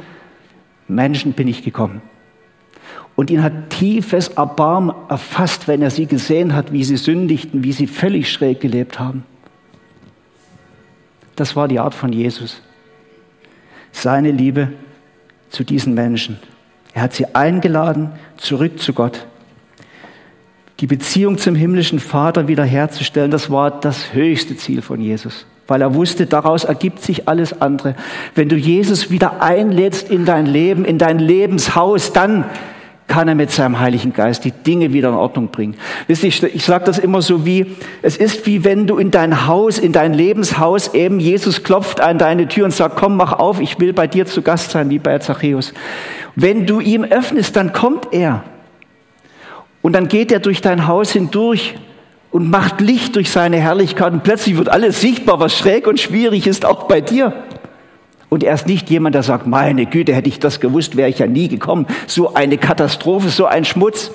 Menschen 0.88 1.33
bin 1.33 1.49
ich 1.49 1.62
gekommen. 1.62 2.02
Und 3.14 3.30
ihn 3.30 3.42
hat 3.42 3.71
tiefes 3.71 4.28
Erbarmen 4.28 4.95
erfasst, 5.09 5.68
wenn 5.68 5.83
er 5.83 5.90
sie 5.90 6.07
gesehen 6.07 6.54
hat, 6.54 6.73
wie 6.73 6.85
sie 6.85 6.97
sündigten, 6.97 7.64
wie 7.64 7.73
sie 7.73 7.87
völlig 7.87 8.30
schräg 8.33 8.61
gelebt 8.61 8.99
haben. 8.99 9.25
Das 11.37 11.54
war 11.54 11.68
die 11.68 11.78
Art 11.78 11.95
von 11.95 12.12
Jesus. 12.12 12.62
seine 13.92 14.30
Liebe 14.30 14.73
zu 15.50 15.64
diesen 15.64 15.95
Menschen. 15.95 16.38
Er 16.95 17.02
hat 17.02 17.14
sie 17.14 17.35
eingeladen, 17.35 18.12
zurück 18.37 18.78
zu 18.80 18.92
Gott. 18.92 19.26
Die 20.80 20.87
Beziehung 20.87 21.38
zum 21.38 21.54
himmlischen 21.54 21.99
Vater 21.99 22.49
wiederherzustellen, 22.49 23.30
das 23.30 23.50
war 23.50 23.80
das 23.80 24.14
höchste 24.14 24.57
Ziel 24.57 24.83
von 24.83 25.00
Jesus, 25.00 25.47
weil 25.68 25.82
er 25.82 25.94
wusste, 25.94 26.26
daraus 26.26 26.64
ergibt 26.64 27.02
sich 27.02 27.28
alles 27.28 27.60
andere. 27.60 27.94
Wenn 28.34 28.48
du 28.48 28.56
Jesus 28.56 29.10
wieder 29.10 29.42
einlädst 29.42 30.10
in 30.10 30.25
dein 30.25 30.46
Leben, 30.46 30.84
in 30.84 30.98
dein 30.98 31.18
Lebenshaus, 31.18 32.12
dann 32.12 32.46
kann 33.06 33.28
er 33.28 33.34
mit 33.34 33.50
seinem 33.50 33.78
Heiligen 33.78 34.12
Geist 34.12 34.44
die 34.44 34.50
Dinge 34.50 34.92
wieder 34.92 35.08
in 35.08 35.14
Ordnung 35.14 35.48
bringen. 35.48 35.76
Wisst 36.06 36.25
ihr, 36.25 36.28
ich, 36.28 36.42
ich 36.42 36.64
sage 36.64 36.84
das 36.84 36.98
immer 36.98 37.22
so 37.22 37.46
wie, 37.46 37.76
es 38.02 38.16
ist 38.16 38.46
wie 38.46 38.64
wenn 38.64 38.87
du 38.87 38.98
in 38.98 39.10
dein 39.10 39.46
Haus, 39.46 39.78
in 39.78 39.92
dein 39.92 40.14
Lebenshaus 40.14 40.94
eben, 40.94 41.20
Jesus 41.20 41.62
klopft 41.62 42.00
an 42.00 42.18
deine 42.18 42.48
Tür 42.48 42.66
und 42.66 42.72
sagt, 42.72 42.96
komm, 42.96 43.16
mach 43.16 43.32
auf, 43.32 43.60
ich 43.60 43.80
will 43.80 43.92
bei 43.92 44.06
dir 44.06 44.26
zu 44.26 44.42
Gast 44.42 44.70
sein, 44.70 44.90
wie 44.90 44.98
bei 44.98 45.18
Zachäus. 45.18 45.72
Wenn 46.34 46.66
du 46.66 46.80
ihm 46.80 47.04
öffnest, 47.04 47.56
dann 47.56 47.72
kommt 47.72 48.08
er. 48.12 48.42
Und 49.80 49.94
dann 49.94 50.08
geht 50.08 50.30
er 50.30 50.40
durch 50.40 50.60
dein 50.60 50.87
Haus 50.87 51.12
hindurch 51.12 51.75
und 52.30 52.50
macht 52.50 52.80
Licht 52.80 53.16
durch 53.16 53.30
seine 53.30 53.58
Herrlichkeit 53.58 54.12
und 54.12 54.23
plötzlich 54.23 54.56
wird 54.56 54.68
alles 54.68 55.00
sichtbar, 55.00 55.40
was 55.40 55.56
schräg 55.56 55.87
und 55.87 55.99
schwierig 55.99 56.47
ist, 56.47 56.64
auch 56.64 56.85
bei 56.85 57.00
dir. 57.00 57.32
Und 58.28 58.44
er 58.44 58.54
ist 58.54 58.66
nicht 58.66 58.90
jemand, 58.90 59.14
der 59.14 59.23
sagt, 59.23 59.47
meine 59.47 59.87
Güte, 59.87 60.14
hätte 60.14 60.28
ich 60.28 60.38
das 60.38 60.61
gewusst, 60.61 60.97
wäre 60.97 61.08
ich 61.08 61.18
ja 61.18 61.26
nie 61.26 61.49
gekommen. 61.49 61.87
So 62.06 62.35
eine 62.35 62.58
Katastrophe, 62.58 63.30
so 63.30 63.47
ein 63.47 63.64
Schmutz. 63.64 64.11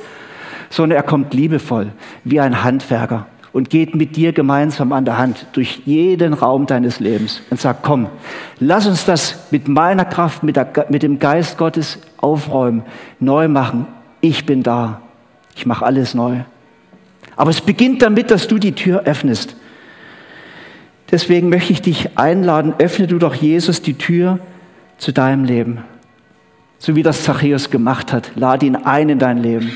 Sondern 0.70 0.98
er 0.98 1.03
kommt 1.03 1.34
liebevoll, 1.34 1.91
wie 2.24 2.39
ein 2.39 2.63
Handwerker 2.63 3.27
und 3.53 3.70
geht 3.70 3.96
mit 3.96 4.15
dir 4.15 4.34
gemeinsam 4.34 4.91
an 4.91 5.05
der 5.05 5.20
Hand 5.20 5.46
durch 5.53 5.84
jeden 5.86 6.34
Raum 6.34 6.65
deines 6.65 7.00
Lebens 7.00 7.41
und 7.51 7.62
sagt, 7.62 7.84
komm, 7.84 8.08
lass 8.60 8.88
uns 8.88 9.05
das 9.05 9.51
mit 9.51 9.67
meiner 9.67 10.05
Kraft, 10.05 10.41
mit, 10.41 10.55
der, 10.55 10.88
mit 10.89 11.03
dem 11.03 11.20
Geist 11.20 11.58
Gottes 11.60 12.00
aufräumen, 12.17 12.82
neu 13.20 13.48
machen. 13.48 13.88
Ich 14.22 14.46
bin 14.46 14.63
da. 14.63 15.01
Ich 15.55 15.67
mache 15.67 15.86
alles 15.86 16.15
neu. 16.15 16.39
Aber 17.35 17.49
es 17.49 17.61
beginnt 17.61 18.01
damit, 18.01 18.31
dass 18.31 18.47
du 18.47 18.57
die 18.57 18.73
Tür 18.73 19.03
öffnest. 19.05 19.55
Deswegen 21.11 21.49
möchte 21.49 21.73
ich 21.73 21.81
dich 21.81 22.17
einladen, 22.17 22.73
öffne 22.79 23.05
du 23.05 23.19
doch 23.19 23.35
Jesus 23.35 23.83
die 23.83 23.93
Tür 23.93 24.39
zu 24.97 25.11
deinem 25.11 25.43
Leben. 25.43 25.83
So 26.79 26.95
wie 26.95 27.03
das 27.03 27.23
Zachäus 27.23 27.69
gemacht 27.69 28.11
hat. 28.11 28.31
Lade 28.35 28.65
ihn 28.65 28.75
ein 28.75 29.09
in 29.09 29.19
dein 29.19 29.37
Leben. 29.37 29.71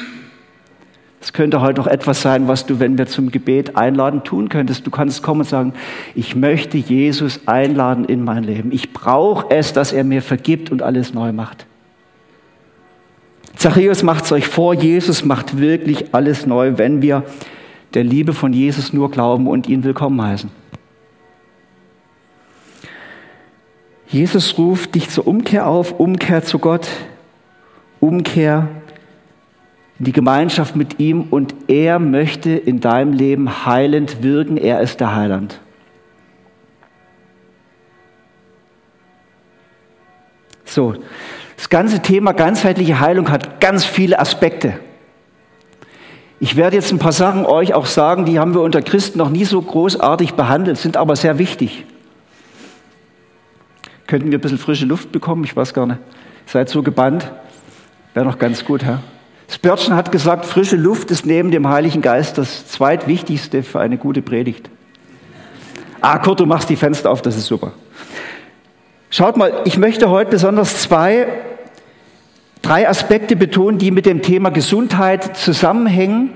Es 1.22 1.34
könnte 1.34 1.62
heute 1.62 1.80
noch 1.80 1.88
etwas 1.88 2.24
sein, 2.24 2.48
was 2.48 2.66
du, 2.66 2.80
wenn 2.80 2.98
wir 2.98 3.06
zum 3.06 3.32
Gebet 3.32 3.76
einladen, 3.76 4.24
tun 4.24 4.50
könntest. 4.50 4.88
Du 4.88 4.90
kannst 4.90 5.22
kommen 5.22 5.42
und 5.42 5.48
sagen, 5.48 5.74
ich 6.16 6.36
möchte 6.36 6.78
Jesus 6.78 7.42
einladen 7.46 8.06
in 8.06 8.24
mein 8.24 8.44
Leben. 8.44 8.72
Ich 8.72 8.92
brauche 8.92 9.46
es, 9.50 9.74
dass 9.74 9.94
er 9.94 10.04
mir 10.04 10.24
vergibt 10.24 10.72
und 10.72 10.82
alles 10.82 11.14
neu 11.14 11.34
macht. 11.34 11.67
Zachäus 13.58 14.04
macht 14.04 14.26
es 14.26 14.32
euch 14.32 14.48
vor, 14.48 14.76
Jesus 14.76 15.26
macht 15.26 15.58
wirklich 15.58 16.14
alles 16.14 16.46
neu, 16.46 16.78
wenn 16.78 17.02
wir 17.02 17.24
der 17.96 18.04
Liebe 18.04 18.34
von 18.34 18.54
Jesus 18.54 18.94
nur 18.94 19.10
glauben 19.10 19.48
und 19.48 19.68
ihn 19.68 19.84
willkommen 19.84 20.22
heißen. 20.22 20.52
Jesus 24.08 24.58
ruft 24.60 24.94
dich 24.94 25.10
zur 25.10 25.26
Umkehr 25.26 25.66
auf, 25.66 26.00
Umkehr 26.00 26.44
zu 26.44 26.60
Gott, 26.60 26.88
Umkehr 28.00 28.68
in 29.98 30.06
die 30.06 30.12
Gemeinschaft 30.12 30.76
mit 30.76 31.00
ihm 31.00 31.24
und 31.32 31.56
er 31.68 31.98
möchte 31.98 32.52
in 32.52 32.80
deinem 32.80 33.14
Leben 33.14 33.66
heilend 33.66 34.22
wirken. 34.22 34.58
Er 34.58 34.82
ist 34.82 35.00
der 35.00 35.16
Heiland. 35.16 35.60
So, 40.64 40.94
das 41.58 41.70
ganze 41.70 42.00
Thema 42.02 42.34
ganzheitliche 42.34 43.00
Heilung 43.00 43.30
hat 43.30 43.60
ganz 43.60 43.84
viele 43.84 44.20
Aspekte. 44.20 44.80
Ich 46.40 46.56
werde 46.56 46.76
jetzt 46.76 46.92
ein 46.92 47.00
paar 47.00 47.12
Sachen 47.12 47.46
euch 47.46 47.74
auch 47.74 47.88
sagen, 47.88 48.26
die 48.26 48.40
haben 48.40 48.54
wir 48.54 48.62
unter 48.62 48.84
Christen 48.84 49.18
noch 49.18 49.30
nie 49.30 49.44
so 49.44 49.60
großartig 49.60 50.36
behandelt, 50.36 50.78
sind 50.78 50.96
aber 50.96 51.16
sehr 51.16 51.40
wichtig. 51.40 51.86
Könnten 54.06 54.32
wir 54.32 54.38
ein 54.38 54.42
bisschen 54.42 54.60
frische 54.60 54.86
Luft 54.86 55.12
bekommen? 55.12 55.44
Ich 55.44 55.56
weiß 55.56 55.74
gar 55.74 55.88
nicht. 55.88 56.00
Seid 56.46 56.70
so 56.70 56.84
gebannt. 56.84 57.30
Wäre 58.14 58.26
noch 58.26 58.38
ganz 58.38 58.64
gut, 58.64 58.84
Herr. 58.84 59.02
Spurgeon 59.50 59.96
hat 59.96 60.12
gesagt, 60.12 60.46
frische 60.46 60.76
Luft 60.76 61.10
ist 61.10 61.26
neben 61.26 61.52
dem 61.52 61.68
Heiligen 61.68 62.02
Geist 62.02 62.38
das 62.38 62.68
zweitwichtigste 62.68 63.64
für 63.64 63.80
eine 63.80 63.98
gute 63.98 64.22
Predigt. 64.22 64.70
Ah, 66.02 66.20
Kurt, 66.20 66.40
du 66.40 66.46
machst 66.46 66.70
die 66.70 66.76
Fenster 66.76 67.10
auf, 67.10 67.22
das 67.22 67.36
ist 67.36 67.48
super. 67.48 67.74
Schaut 69.18 69.36
mal, 69.36 69.64
ich 69.66 69.80
möchte 69.80 70.12
heute 70.12 70.30
besonders 70.30 70.80
zwei, 70.84 71.26
drei 72.62 72.88
Aspekte 72.88 73.36
betonen, 73.36 73.80
die 73.80 73.90
mit 73.90 74.06
dem 74.06 74.22
Thema 74.22 74.52
Gesundheit 74.52 75.36
zusammenhängen 75.36 76.36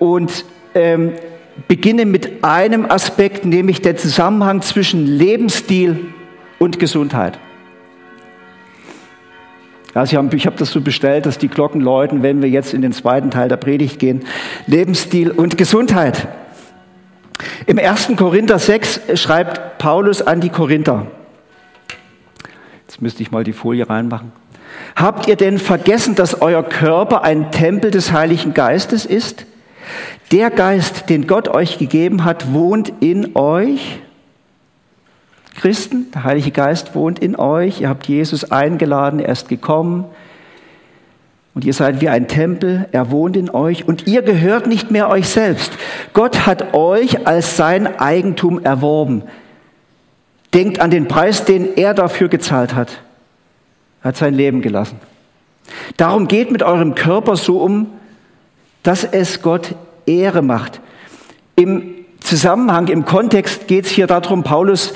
und 0.00 0.44
ähm, 0.74 1.12
beginne 1.68 2.06
mit 2.06 2.42
einem 2.42 2.90
Aspekt, 2.90 3.44
nämlich 3.44 3.80
der 3.80 3.96
Zusammenhang 3.96 4.60
zwischen 4.60 5.06
Lebensstil 5.06 6.06
und 6.58 6.80
Gesundheit. 6.80 7.38
Also 9.94 10.20
ich 10.32 10.46
habe 10.46 10.56
das 10.56 10.72
so 10.72 10.80
bestellt, 10.80 11.26
dass 11.26 11.38
die 11.38 11.46
Glocken 11.46 11.80
läuten, 11.80 12.24
wenn 12.24 12.42
wir 12.42 12.48
jetzt 12.48 12.74
in 12.74 12.82
den 12.82 12.90
zweiten 12.90 13.30
Teil 13.30 13.48
der 13.48 13.56
Predigt 13.56 14.00
gehen. 14.00 14.24
Lebensstil 14.66 15.30
und 15.30 15.56
Gesundheit. 15.56 16.26
Im 17.66 17.78
1. 17.78 18.14
Korinther 18.16 18.58
6 18.58 19.00
schreibt 19.14 19.78
Paulus 19.78 20.22
an 20.22 20.40
die 20.40 20.50
Korinther. 20.50 21.06
Jetzt 22.90 23.00
müsste 23.00 23.22
ich 23.22 23.30
mal 23.30 23.44
die 23.44 23.52
Folie 23.52 23.88
reinmachen. 23.88 24.32
Habt 24.96 25.28
ihr 25.28 25.36
denn 25.36 25.60
vergessen, 25.60 26.16
dass 26.16 26.42
euer 26.42 26.64
Körper 26.64 27.22
ein 27.22 27.52
Tempel 27.52 27.92
des 27.92 28.10
Heiligen 28.10 28.52
Geistes 28.52 29.06
ist? 29.06 29.46
Der 30.32 30.50
Geist, 30.50 31.08
den 31.08 31.28
Gott 31.28 31.46
euch 31.46 31.78
gegeben 31.78 32.24
hat, 32.24 32.52
wohnt 32.52 32.92
in 32.98 33.36
euch 33.36 34.00
Christen, 35.54 36.10
der 36.12 36.24
Heilige 36.24 36.50
Geist 36.50 36.96
wohnt 36.96 37.20
in 37.20 37.36
euch, 37.36 37.80
ihr 37.80 37.88
habt 37.88 38.08
Jesus 38.08 38.50
eingeladen, 38.50 39.20
er 39.20 39.30
ist 39.30 39.48
gekommen 39.48 40.06
und 41.54 41.64
ihr 41.64 41.74
seid 41.74 42.00
wie 42.00 42.08
ein 42.08 42.26
Tempel, 42.26 42.88
er 42.90 43.12
wohnt 43.12 43.36
in 43.36 43.50
euch 43.50 43.86
und 43.86 44.08
ihr 44.08 44.22
gehört 44.22 44.66
nicht 44.66 44.90
mehr 44.90 45.08
euch 45.10 45.28
selbst. 45.28 45.70
Gott 46.12 46.44
hat 46.44 46.74
euch 46.74 47.28
als 47.28 47.56
sein 47.56 48.00
Eigentum 48.00 48.64
erworben. 48.64 49.22
Denkt 50.54 50.80
an 50.80 50.90
den 50.90 51.06
Preis, 51.08 51.44
den 51.44 51.76
er 51.76 51.94
dafür 51.94 52.28
gezahlt 52.28 52.74
hat. 52.74 53.00
Er 54.02 54.08
hat 54.08 54.16
sein 54.16 54.34
Leben 54.34 54.62
gelassen. 54.62 54.98
Darum 55.96 56.26
geht 56.26 56.50
mit 56.50 56.62
eurem 56.62 56.94
Körper 56.94 57.36
so 57.36 57.58
um, 57.58 57.86
dass 58.82 59.04
es 59.04 59.42
Gott 59.42 59.74
Ehre 60.06 60.42
macht. 60.42 60.80
Im 61.54 61.94
Zusammenhang, 62.20 62.88
im 62.88 63.04
Kontext 63.04 63.68
geht 63.68 63.86
es 63.86 63.90
hier 63.90 64.06
darum, 64.06 64.42
Paulus 64.42 64.94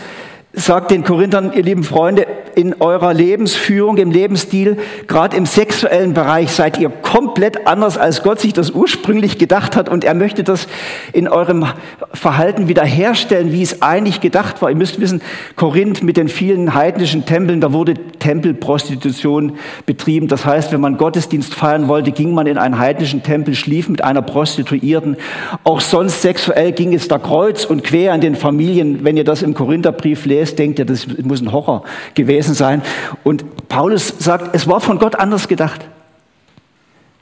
sagt 0.54 0.90
den 0.90 1.04
Korinthern, 1.04 1.52
ihr 1.52 1.62
lieben 1.62 1.84
Freunde, 1.84 2.26
in 2.54 2.75
eurer 2.80 3.12
Lebensführung, 3.12 3.96
im 3.96 4.11
Lebensstil, 4.11 4.76
gerade 5.06 5.37
im 5.37 5.46
sexuellen 5.46 6.14
Bereich, 6.14 6.52
seid 6.52 6.78
ihr 6.78 6.88
komplett 6.88 7.66
anders, 7.66 7.99
als 7.99 8.23
Gott 8.23 8.40
sich 8.40 8.52
das 8.52 8.70
ursprünglich 8.70 9.38
gedacht 9.38 9.76
hat. 9.76 9.88
Und 9.88 10.04
er 10.04 10.14
möchte 10.14 10.44
das 10.44 10.68
in 11.12 11.28
eurem 11.28 11.66
Verhalten 12.12 12.68
wiederherstellen, 12.68 13.52
wie 13.52 13.62
es 13.62 13.82
eigentlich 13.82 14.20
gedacht 14.20 14.62
war. 14.62 14.70
Ihr 14.70 14.76
müsst 14.76 15.00
wissen, 15.00 15.20
Korinth 15.56 16.02
mit 16.02 16.16
den 16.16 16.28
vielen 16.28 16.75
heidnischen 16.75 17.26
Tempeln, 17.26 17.61
da 17.61 17.73
wurde 17.73 17.94
Tempelprostitution 17.94 19.56
betrieben. 19.87 20.28
Das 20.28 20.46
heißt, 20.46 20.73
wenn 20.73 20.80
man 20.80 20.96
Gottesdienst 20.96 21.54
feiern 21.54 21.88
wollte, 21.88 22.12
ging 22.12 22.32
man 22.32 22.46
in 22.46 22.58
einen 22.58 22.78
heidnischen 22.78 23.23
Tempel, 23.23 23.54
schlief 23.54 23.88
mit 23.88 24.04
einer 24.04 24.23
Prostituierten. 24.23 25.16
Auch 25.64 25.80
sonst 25.80 26.23
sexuell 26.23 26.73
ging 26.73 26.94
es 26.94 27.08
da 27.08 27.18
kreuz 27.18 27.64
und 27.64 27.82
quer 27.82 28.12
an 28.12 28.20
den 28.20 28.37
Familien. 28.37 29.04
Wenn 29.04 29.16
ihr 29.16 29.25
das 29.25 29.42
im 29.42 29.54
Korintherbrief 29.54 30.25
lest, 30.26 30.44
lest, 30.45 30.59
denkt 30.59 30.79
ihr, 30.79 30.85
das 30.85 31.07
muss 31.23 31.41
ein 31.41 31.53
Horror 31.53 31.85
gewesen 32.15 32.55
sein. 32.55 32.83
Und 33.23 33.69
Paulus 33.69 34.15
sagt, 34.19 34.55
es 34.55 34.69
war 34.69 34.81
von 34.81 34.99
Gott 34.99 35.17
anders 35.17 35.49
gedacht. 35.49 35.81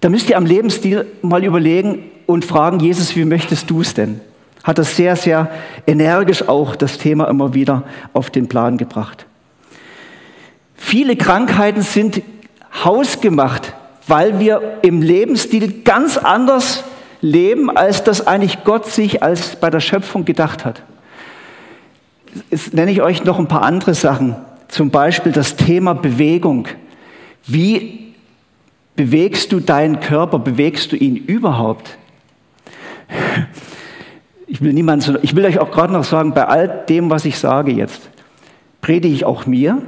Da 0.00 0.09
müsst 0.09 0.29
ihr 0.29 0.37
am 0.37 0.47
Lebensstil 0.47 1.07
mal 1.23 1.45
überlegen 1.45 2.05
und 2.26 2.45
fragen, 2.45 2.81
Jesus, 2.81 3.14
wie 3.14 3.25
möchtest 3.25 3.71
du 3.71 3.81
es 3.81 3.95
denn? 3.95 4.21
Hat 4.64 4.79
das 4.79 4.97
sehr, 4.97 5.17
sehr 5.17 5.50
energisch 5.87 6.49
auch 6.49 6.76
das 6.76 6.99
Thema 6.99 7.29
immer 7.29 7.55
wieder 7.55 7.85
auf 8.12 8.31
den 8.31 8.49
Plan 8.49 8.79
gebracht. 8.79 9.26
Viele 10.75 11.17
Krankheiten 11.17 11.83
sind 11.83 12.23
hausgemacht, 12.85 13.75
weil 14.09 14.41
wir 14.41 14.79
im 14.83 15.02
Lebensstil 15.02 15.83
ganz 15.85 16.17
anders 16.17 16.83
leben, 17.21 17.71
als 17.71 18.02
das 18.02 18.26
eigentlich 18.26 18.64
Gott 18.64 18.87
sich 18.87 19.23
als 19.23 19.57
bei 19.57 19.71
der 19.71 19.81
Schöpfung 19.81 20.25
gedacht 20.25 20.64
hat. 20.64 20.83
Jetzt 22.50 22.74
nenne 22.74 22.90
ich 22.90 23.02
euch 23.02 23.24
noch 23.24 23.38
ein 23.38 23.48
paar 23.48 23.62
andere 23.62 23.94
Sachen. 23.94 24.36
Zum 24.68 24.90
Beispiel 24.90 25.32
das 25.32 25.56
Thema 25.56 25.94
Bewegung. 25.94 26.66
Wie 27.46 28.14
bewegst 28.96 29.52
du 29.52 29.60
deinen 29.60 30.00
Körper? 30.00 30.38
Bewegst 30.38 30.92
du 30.92 30.96
ihn 30.96 31.16
überhaupt? 31.16 31.98
Ich 34.46 34.62
will 34.62 34.72
niemand, 34.72 35.18
ich 35.22 35.36
will 35.36 35.44
euch 35.44 35.58
auch 35.58 35.70
gerade 35.70 35.92
noch 35.92 36.04
sagen, 36.04 36.34
bei 36.34 36.46
all 36.46 36.84
dem, 36.88 37.10
was 37.10 37.24
ich 37.24 37.38
sage 37.38 37.72
jetzt, 37.72 38.08
predige 38.80 39.14
ich 39.14 39.24
auch 39.24 39.46
mir. 39.46 39.78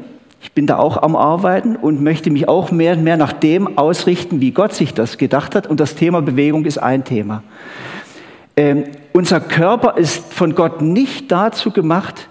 Ich 0.42 0.52
bin 0.52 0.66
da 0.66 0.76
auch 0.76 1.02
am 1.02 1.16
Arbeiten 1.16 1.76
und 1.76 2.02
möchte 2.02 2.30
mich 2.30 2.48
auch 2.48 2.70
mehr 2.70 2.94
und 2.96 3.04
mehr 3.04 3.16
nach 3.16 3.32
dem 3.32 3.78
ausrichten, 3.78 4.42
wie 4.42 4.50
Gott 4.50 4.74
sich 4.74 4.92
das 4.92 5.16
gedacht 5.16 5.54
hat. 5.54 5.66
Und 5.66 5.80
das 5.80 5.94
Thema 5.94 6.20
Bewegung 6.20 6.66
ist 6.66 6.76
ein 6.76 7.04
Thema. 7.04 7.42
Ähm, 8.56 8.84
unser 9.14 9.40
Körper 9.40 9.96
ist 9.96 10.32
von 10.32 10.54
Gott 10.54 10.82
nicht 10.82 11.32
dazu 11.32 11.70
gemacht, 11.70 12.28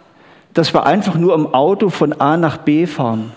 dass 0.53 0.73
wir 0.73 0.85
einfach 0.85 1.15
nur 1.15 1.33
im 1.33 1.53
Auto 1.53 1.89
von 1.89 2.13
A 2.13 2.37
nach 2.37 2.57
B 2.57 2.85
fahren, 2.85 3.31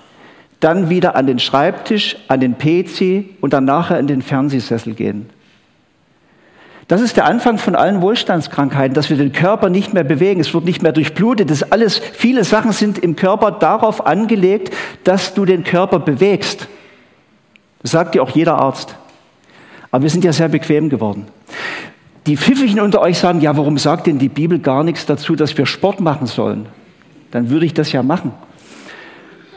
dann 0.61 0.91
wieder 0.91 1.17
an 1.17 1.27
den 1.27 1.39
Schreibtisch, 1.39 2.17
an 2.29 2.41
den 2.41 2.57
PC 2.59 3.37
und 3.41 3.53
dann 3.53 3.65
nachher 3.65 3.99
in 3.99 4.07
den 4.07 4.23
Fernsehsessel 4.23 4.95
gehen. 4.95 5.31
Das 6.89 7.01
ist 7.01 7.17
der 7.17 7.25
Anfang 7.25 7.59
von 7.59 7.75
allen 7.75 8.01
Wohlstandskrankheiten, 8.01 8.95
dass 8.95 9.11
wir 9.11 9.17
den 9.17 9.33
Körper 9.33 9.71
nicht 9.71 9.93
mehr 9.93 10.05
bewegen. 10.05 10.41
Es 10.41 10.55
wird 10.55 10.65
nicht 10.65 10.83
mehr 10.83 10.93
durchblutet. 10.93 11.51
Das 11.51 11.73
alles, 11.73 11.99
viele 11.99 12.45
Sachen 12.45 12.71
sind 12.71 12.99
im 12.99 13.17
Körper 13.17 13.51
darauf 13.51 14.07
angelegt, 14.07 14.73
dass 15.03 15.35
du 15.35 15.45
den 15.45 15.65
Körper 15.65 15.99
bewegst. 15.99 16.69
Das 17.83 17.91
sagt 17.91 18.15
dir 18.15 18.23
auch 18.23 18.31
jeder 18.31 18.61
Arzt. 18.61 18.95
Aber 19.91 20.05
wir 20.05 20.11
sind 20.11 20.25
ja 20.25 20.33
sehr 20.33 20.49
bequem 20.49 20.89
geworden. 20.89 21.27
Die 22.27 22.37
Pfiffigen 22.37 22.81
unter 22.81 23.01
euch 23.01 23.19
sagen, 23.19 23.41
ja, 23.41 23.57
warum 23.57 23.79
sagt 23.79 24.07
denn 24.07 24.19
die 24.19 24.29
Bibel 24.29 24.59
gar 24.61 24.85
nichts 24.85 25.07
dazu, 25.07 25.35
dass 25.35 25.57
wir 25.59 25.67
Sport 25.67 26.01
machen 26.01 26.27
sollen? 26.27 26.67
Dann 27.37 27.51
würde 27.51 27.67
ich 27.67 27.75
das 27.75 27.93
ja 27.93 28.03
machen. 28.03 28.33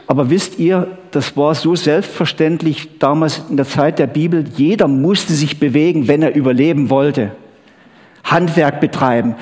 Aber 0.06 0.28
wisst 0.28 0.58
ihr, 0.58 0.98
das 1.12 1.34
war 1.38 1.54
so 1.54 1.74
selbstverständlich 1.74 2.98
damals 2.98 3.42
in 3.48 3.56
der 3.56 3.66
Zeit 3.66 3.98
der 3.98 4.06
Bibel. 4.06 4.44
Jeder 4.54 4.86
musste 4.86 5.32
sich 5.32 5.58
bewegen, 5.58 6.06
wenn 6.06 6.20
er 6.20 6.34
überleben 6.34 6.90
wollte. 6.90 7.30
Handwerk 8.22 8.82
betreiben, 8.82 9.36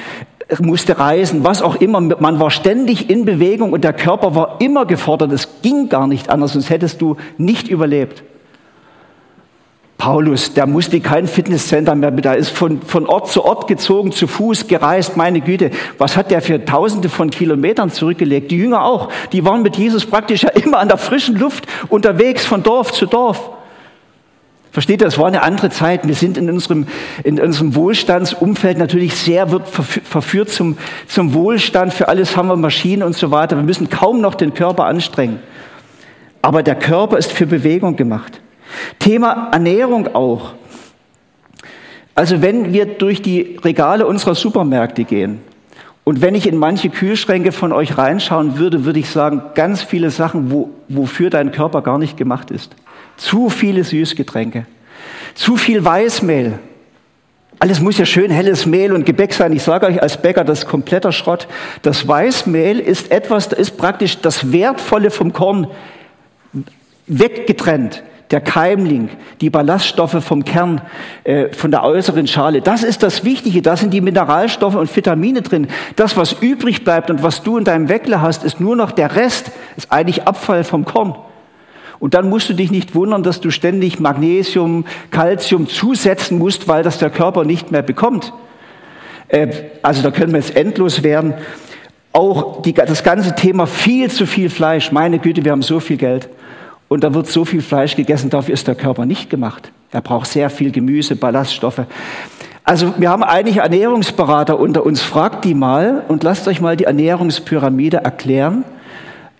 musste 0.60 1.00
reisen, 1.00 1.42
was 1.42 1.62
auch 1.62 1.74
immer. 1.74 2.00
Man 2.00 2.38
war 2.38 2.52
ständig 2.52 3.10
in 3.10 3.24
Bewegung 3.24 3.72
und 3.72 3.82
der 3.82 3.92
Körper 3.92 4.36
war 4.36 4.60
immer 4.60 4.86
gefordert. 4.86 5.32
Es 5.32 5.62
ging 5.62 5.88
gar 5.88 6.06
nicht 6.06 6.30
anders, 6.30 6.52
sonst 6.52 6.70
hättest 6.70 7.00
du 7.00 7.16
nicht 7.38 7.66
überlebt. 7.66 8.22
Paulus, 9.98 10.54
der 10.54 10.68
musste 10.68 11.00
kein 11.00 11.26
Fitnesscenter 11.26 11.96
mehr, 11.96 12.12
da 12.12 12.32
ist 12.32 12.50
von, 12.50 12.80
von 12.82 13.06
Ort 13.06 13.28
zu 13.28 13.44
Ort 13.44 13.66
gezogen, 13.66 14.12
zu 14.12 14.28
Fuß 14.28 14.68
gereist, 14.68 15.16
meine 15.16 15.40
Güte. 15.40 15.72
Was 15.98 16.16
hat 16.16 16.30
der 16.30 16.40
für 16.40 16.64
Tausende 16.64 17.08
von 17.08 17.30
Kilometern 17.30 17.90
zurückgelegt? 17.90 18.52
Die 18.52 18.56
Jünger 18.56 18.84
auch, 18.84 19.08
die 19.32 19.44
waren 19.44 19.62
mit 19.62 19.76
Jesus 19.76 20.06
praktisch 20.06 20.44
ja 20.44 20.50
immer 20.50 20.78
an 20.78 20.86
der 20.86 20.98
frischen 20.98 21.36
Luft 21.36 21.66
unterwegs 21.88 22.46
von 22.46 22.62
Dorf 22.62 22.92
zu 22.92 23.06
Dorf. 23.06 23.50
Versteht 24.70 25.00
ihr, 25.00 25.08
es 25.08 25.18
war 25.18 25.26
eine 25.26 25.42
andere 25.42 25.70
Zeit. 25.70 26.06
Wir 26.06 26.14
sind 26.14 26.38
in 26.38 26.48
unserem, 26.48 26.86
in 27.24 27.40
unserem 27.40 27.74
Wohlstandsumfeld 27.74 28.78
natürlich 28.78 29.16
sehr 29.16 29.50
wird 29.50 29.66
verführt 29.66 30.50
zum, 30.50 30.78
zum 31.08 31.34
Wohlstand. 31.34 31.92
Für 31.92 32.06
alles 32.06 32.36
haben 32.36 32.48
wir 32.48 32.56
Maschinen 32.56 33.02
und 33.02 33.16
so 33.16 33.32
weiter. 33.32 33.56
Wir 33.56 33.64
müssen 33.64 33.90
kaum 33.90 34.20
noch 34.20 34.36
den 34.36 34.54
Körper 34.54 34.84
anstrengen. 34.84 35.40
Aber 36.40 36.62
der 36.62 36.76
Körper 36.76 37.18
ist 37.18 37.32
für 37.32 37.46
Bewegung 37.46 37.96
gemacht. 37.96 38.40
Thema 38.98 39.48
Ernährung 39.52 40.14
auch. 40.14 40.54
Also 42.18 42.42
wenn 42.42 42.72
wir 42.72 42.86
durch 42.86 43.22
die 43.22 43.60
Regale 43.64 44.04
unserer 44.04 44.34
Supermärkte 44.34 45.04
gehen 45.04 45.40
und 46.02 46.20
wenn 46.20 46.34
ich 46.34 46.48
in 46.48 46.56
manche 46.56 46.88
Kühlschränke 46.88 47.52
von 47.52 47.72
euch 47.72 47.96
reinschauen 47.96 48.58
würde, 48.58 48.84
würde 48.84 48.98
ich 48.98 49.08
sagen, 49.08 49.42
ganz 49.54 49.82
viele 49.82 50.10
Sachen, 50.10 50.50
wo, 50.50 50.70
wofür 50.88 51.30
dein 51.30 51.52
Körper 51.52 51.80
gar 51.82 51.96
nicht 51.98 52.16
gemacht 52.16 52.50
ist. 52.50 52.74
Zu 53.18 53.50
viele 53.50 53.84
Süßgetränke, 53.84 54.66
zu 55.34 55.56
viel 55.56 55.84
Weißmehl. 55.84 56.58
Alles 57.60 57.80
muss 57.80 57.98
ja 57.98 58.04
schön 58.04 58.32
helles 58.32 58.66
Mehl 58.66 58.92
und 58.92 59.06
Gebäck 59.06 59.32
sein. 59.32 59.52
Ich 59.52 59.62
sage 59.62 59.86
euch 59.86 60.02
als 60.02 60.20
Bäcker, 60.20 60.42
das 60.42 60.60
ist 60.60 60.66
kompletter 60.66 61.12
Schrott. 61.12 61.46
Das 61.82 62.08
Weißmehl 62.08 62.80
ist 62.80 63.12
etwas, 63.12 63.48
das 63.48 63.60
ist 63.60 63.76
praktisch 63.78 64.18
das 64.20 64.50
Wertvolle 64.50 65.12
vom 65.12 65.32
Korn 65.32 65.68
weggetrennt 67.06 68.02
der 68.30 68.40
Keimling, 68.40 69.08
die 69.40 69.50
Ballaststoffe 69.50 70.22
vom 70.22 70.44
Kern, 70.44 70.80
äh, 71.24 71.48
von 71.52 71.70
der 71.70 71.82
äußeren 71.82 72.26
Schale. 72.26 72.60
Das 72.60 72.82
ist 72.82 73.02
das 73.02 73.24
Wichtige. 73.24 73.62
Da 73.62 73.76
sind 73.76 73.94
die 73.94 74.00
Mineralstoffe 74.00 74.74
und 74.74 74.94
Vitamine 74.94 75.42
drin. 75.42 75.68
Das, 75.96 76.16
was 76.16 76.32
übrig 76.32 76.84
bleibt 76.84 77.10
und 77.10 77.22
was 77.22 77.42
du 77.42 77.56
in 77.56 77.64
deinem 77.64 77.88
Weckler 77.88 78.20
hast, 78.20 78.44
ist 78.44 78.60
nur 78.60 78.76
noch 78.76 78.90
der 78.90 79.16
Rest, 79.16 79.50
ist 79.76 79.90
eigentlich 79.90 80.26
Abfall 80.26 80.64
vom 80.64 80.84
Korn. 80.84 81.16
Und 81.98 82.14
dann 82.14 82.28
musst 82.28 82.48
du 82.48 82.54
dich 82.54 82.70
nicht 82.70 82.94
wundern, 82.94 83.22
dass 83.22 83.40
du 83.40 83.50
ständig 83.50 83.98
Magnesium, 83.98 84.84
Calcium 85.10 85.68
zusetzen 85.68 86.38
musst, 86.38 86.68
weil 86.68 86.82
das 86.82 86.98
der 86.98 87.10
Körper 87.10 87.44
nicht 87.44 87.72
mehr 87.72 87.82
bekommt. 87.82 88.32
Äh, 89.28 89.48
also 89.82 90.02
da 90.02 90.10
können 90.10 90.32
wir 90.32 90.38
jetzt 90.38 90.54
endlos 90.54 91.02
werden. 91.02 91.34
Auch 92.12 92.62
die, 92.62 92.72
das 92.72 93.02
ganze 93.02 93.34
Thema 93.34 93.66
viel 93.66 94.10
zu 94.10 94.26
viel 94.26 94.50
Fleisch. 94.50 94.92
Meine 94.92 95.18
Güte, 95.18 95.44
wir 95.44 95.52
haben 95.52 95.62
so 95.62 95.80
viel 95.80 95.96
Geld. 95.96 96.28
Und 96.88 97.04
da 97.04 97.12
wird 97.14 97.26
so 97.26 97.44
viel 97.44 97.60
Fleisch 97.60 97.96
gegessen, 97.96 98.30
dafür 98.30 98.54
ist 98.54 98.66
der 98.66 98.74
Körper 98.74 99.04
nicht 99.04 99.28
gemacht. 99.28 99.70
Er 99.92 100.00
braucht 100.00 100.28
sehr 100.28 100.50
viel 100.50 100.70
Gemüse, 100.70 101.16
Ballaststoffe. 101.16 101.82
Also 102.64 102.94
wir 102.98 103.10
haben 103.10 103.22
einige 103.22 103.60
Ernährungsberater 103.60 104.58
unter 104.58 104.84
uns. 104.84 105.00
Fragt 105.00 105.44
die 105.44 105.54
mal 105.54 106.04
und 106.08 106.22
lasst 106.22 106.48
euch 106.48 106.60
mal 106.60 106.76
die 106.76 106.84
Ernährungspyramide 106.84 107.98
erklären. 107.98 108.64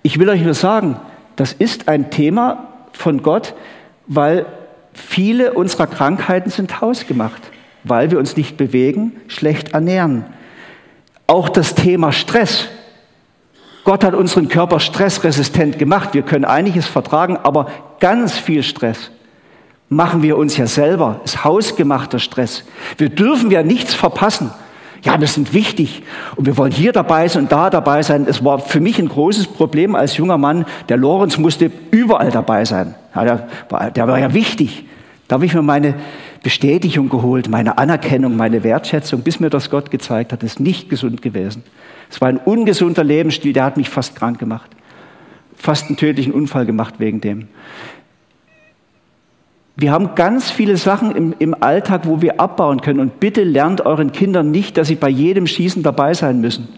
Ich 0.03 0.19
will 0.19 0.29
euch 0.29 0.43
nur 0.43 0.55
sagen, 0.55 0.97
das 1.37 1.53
ist 1.53 1.89
ein 1.89 2.11
Thema 2.11 2.69
von 2.93 3.23
Gott, 3.23 3.55
weil 4.07 4.47
viele 4.93 5.53
unserer 5.53 5.87
Krankheiten 5.87 6.51
sind 6.51 6.81
hausgemacht, 6.81 7.43
weil 7.85 8.11
wir 8.11 8.19
uns 8.19 8.37
nicht 8.37 8.57
bewegen, 8.57 9.13
schlecht 9.29 9.75
ernähren. 9.75 10.25
Auch 11.27 11.49
das 11.51 11.75
Thema 11.75 12.13
Stress 12.13 12.69
Gott 13.89 14.05
hat 14.05 14.13
unseren 14.13 14.49
Körper 14.49 14.81
stressresistent 14.81 15.79
gemacht. 15.79 16.11
Wir 16.13 16.21
können 16.21 16.45
einiges 16.45 16.87
vertragen, 16.87 17.39
aber 17.43 17.69
ganz 18.01 18.37
viel 18.37 18.63
Stress 18.63 19.11
machen 19.89 20.23
wir 20.23 20.37
uns 20.37 20.59
ja 20.59 20.67
selber. 20.67 21.23
Ist 21.25 21.43
hausgemachter 21.43 22.19
Stress. 22.19 22.65
Wir 22.99 23.09
dürfen 23.09 23.51
ja 23.51 23.63
nichts 23.63 23.95
verpassen. 23.95 24.51
Ja, 25.05 25.19
wir 25.19 25.27
sind 25.27 25.55
wichtig 25.55 26.03
und 26.37 26.45
wir 26.45 26.59
wollen 26.59 26.71
hier 26.71 26.93
dabei 26.93 27.29
sein 27.29 27.45
und 27.45 27.53
da 27.53 27.71
dabei 27.71 28.03
sein. 28.03 28.27
Es 28.29 28.45
war 28.45 28.59
für 28.59 28.81
mich 28.81 28.99
ein 28.99 29.09
großes 29.09 29.47
Problem 29.47 29.95
als 29.95 30.19
junger 30.19 30.37
Mann. 30.37 30.67
Der 30.91 30.99
Lorenz 30.99 31.39
musste 31.39 31.71
überall 31.91 32.31
dabei 32.31 32.67
sein. 32.67 32.95
Ja, 33.15 33.25
der, 33.25 33.91
der 33.93 34.07
war 34.07 34.19
ja 34.19 34.35
wichtig. 34.35 34.85
Da 35.29 35.37
habe 35.37 35.47
ich 35.47 35.55
mir 35.55 35.63
meine 35.63 35.95
Bestätigung 36.43 37.09
geholt, 37.09 37.49
meine 37.49 37.79
Anerkennung, 37.79 38.37
meine 38.37 38.63
Wertschätzung, 38.63 39.23
bis 39.23 39.41
mir 39.41 39.51
das 39.51 39.71
Gott 39.71 39.91
gezeigt 39.91 40.33
hat. 40.33 40.43
Ist 40.43 40.61
nicht 40.61 40.89
gesund 40.89 41.23
gewesen. 41.23 41.63
Es 42.11 42.21
war 42.21 42.29
ein 42.29 42.39
ungesunder 42.39 43.05
Lebensstil, 43.05 43.53
der 43.53 43.65
hat 43.65 43.77
mich 43.77 43.91
fast 43.91 44.17
krank 44.17 44.39
gemacht. 44.39 44.71
Fast 45.57 45.87
einen 45.87 45.97
tödlichen 45.97 46.33
Unfall 46.33 46.67
gemacht 46.67 46.95
wegen 46.99 47.21
dem. 47.21 47.49
Wir 49.77 49.93
haben 49.93 50.17
ganz 50.17 50.51
viele 50.51 50.77
Sachen 50.77 51.15
im, 51.15 51.35
im 51.39 51.63
Alltag, 51.63 52.03
wo 52.05 52.21
wir 52.21 52.41
abbauen 52.41 52.81
können. 52.81 52.99
Und 52.99 53.21
bitte 53.21 53.45
lernt 53.45 53.87
euren 53.87 54.11
Kindern 54.11 54.51
nicht, 54.51 54.77
dass 54.77 54.89
sie 54.89 54.97
bei 54.97 55.09
jedem 55.09 55.47
Schießen 55.47 55.83
dabei 55.83 56.15
sein 56.15 56.41
müssen. 56.41 56.69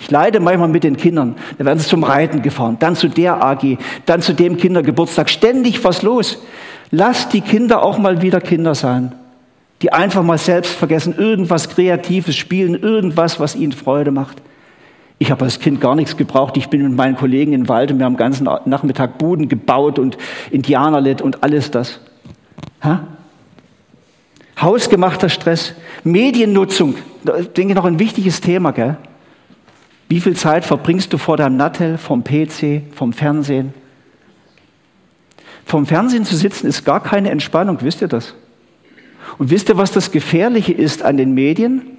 Ich 0.00 0.10
leide 0.10 0.40
manchmal 0.40 0.68
mit 0.68 0.84
den 0.84 0.96
Kindern. 0.96 1.36
Da 1.58 1.64
werden 1.64 1.78
sie 1.78 1.88
zum 1.88 2.04
Reiten 2.04 2.40
gefahren, 2.40 2.76
dann 2.78 2.94
zu 2.94 3.08
der 3.08 3.44
AG, 3.44 3.76
dann 4.06 4.22
zu 4.22 4.32
dem 4.32 4.56
Kindergeburtstag. 4.56 5.28
Ständig 5.28 5.82
was 5.84 6.02
los. 6.02 6.40
Lasst 6.90 7.32
die 7.32 7.40
Kinder 7.40 7.82
auch 7.82 7.98
mal 7.98 8.22
wieder 8.22 8.40
Kinder 8.40 8.74
sein, 8.74 9.12
die 9.82 9.92
einfach 9.92 10.22
mal 10.22 10.38
selbst 10.38 10.72
vergessen, 10.72 11.14
irgendwas 11.16 11.68
Kreatives 11.68 12.36
spielen, 12.36 12.74
irgendwas, 12.74 13.38
was 13.40 13.54
ihnen 13.54 13.72
Freude 13.72 14.10
macht. 14.10 14.42
Ich 15.18 15.30
habe 15.30 15.44
als 15.44 15.58
Kind 15.58 15.80
gar 15.80 15.94
nichts 15.94 16.16
gebraucht. 16.16 16.56
Ich 16.56 16.68
bin 16.68 16.82
mit 16.82 16.92
meinen 16.92 17.16
Kollegen 17.16 17.50
den 17.50 17.68
Wald 17.68 17.90
und 17.90 17.98
wir 17.98 18.06
haben 18.06 18.14
den 18.14 18.18
ganzen 18.18 18.48
Nachmittag 18.66 19.18
Buden 19.18 19.48
gebaut 19.48 19.98
und 19.98 20.16
Indianerlet 20.50 21.20
und 21.20 21.42
alles 21.42 21.70
das. 21.70 22.00
Ha? 22.82 23.00
Hausgemachter 24.60 25.28
Stress, 25.28 25.74
Mediennutzung, 26.04 26.96
denke 27.24 27.72
ich 27.72 27.74
noch 27.74 27.84
ein 27.84 27.98
wichtiges 27.98 28.40
Thema, 28.40 28.72
gell? 28.72 28.96
Wie 30.08 30.20
viel 30.20 30.36
Zeit 30.36 30.64
verbringst 30.64 31.12
du 31.12 31.18
vor 31.18 31.36
deinem 31.36 31.56
Nattel, 31.56 31.98
vom 31.98 32.24
PC, 32.24 32.82
vom 32.94 33.12
Fernsehen? 33.12 33.74
Vom 35.68 35.86
Fernsehen 35.86 36.24
zu 36.24 36.34
sitzen 36.34 36.66
ist 36.66 36.84
gar 36.84 37.02
keine 37.02 37.30
Entspannung, 37.30 37.78
wisst 37.82 38.02
ihr 38.02 38.08
das? 38.08 38.34
Und 39.38 39.50
wisst 39.50 39.68
ihr, 39.68 39.76
was 39.76 39.92
das 39.92 40.10
Gefährliche 40.10 40.72
ist 40.72 41.02
an 41.02 41.16
den 41.16 41.34
Medien? 41.34 41.98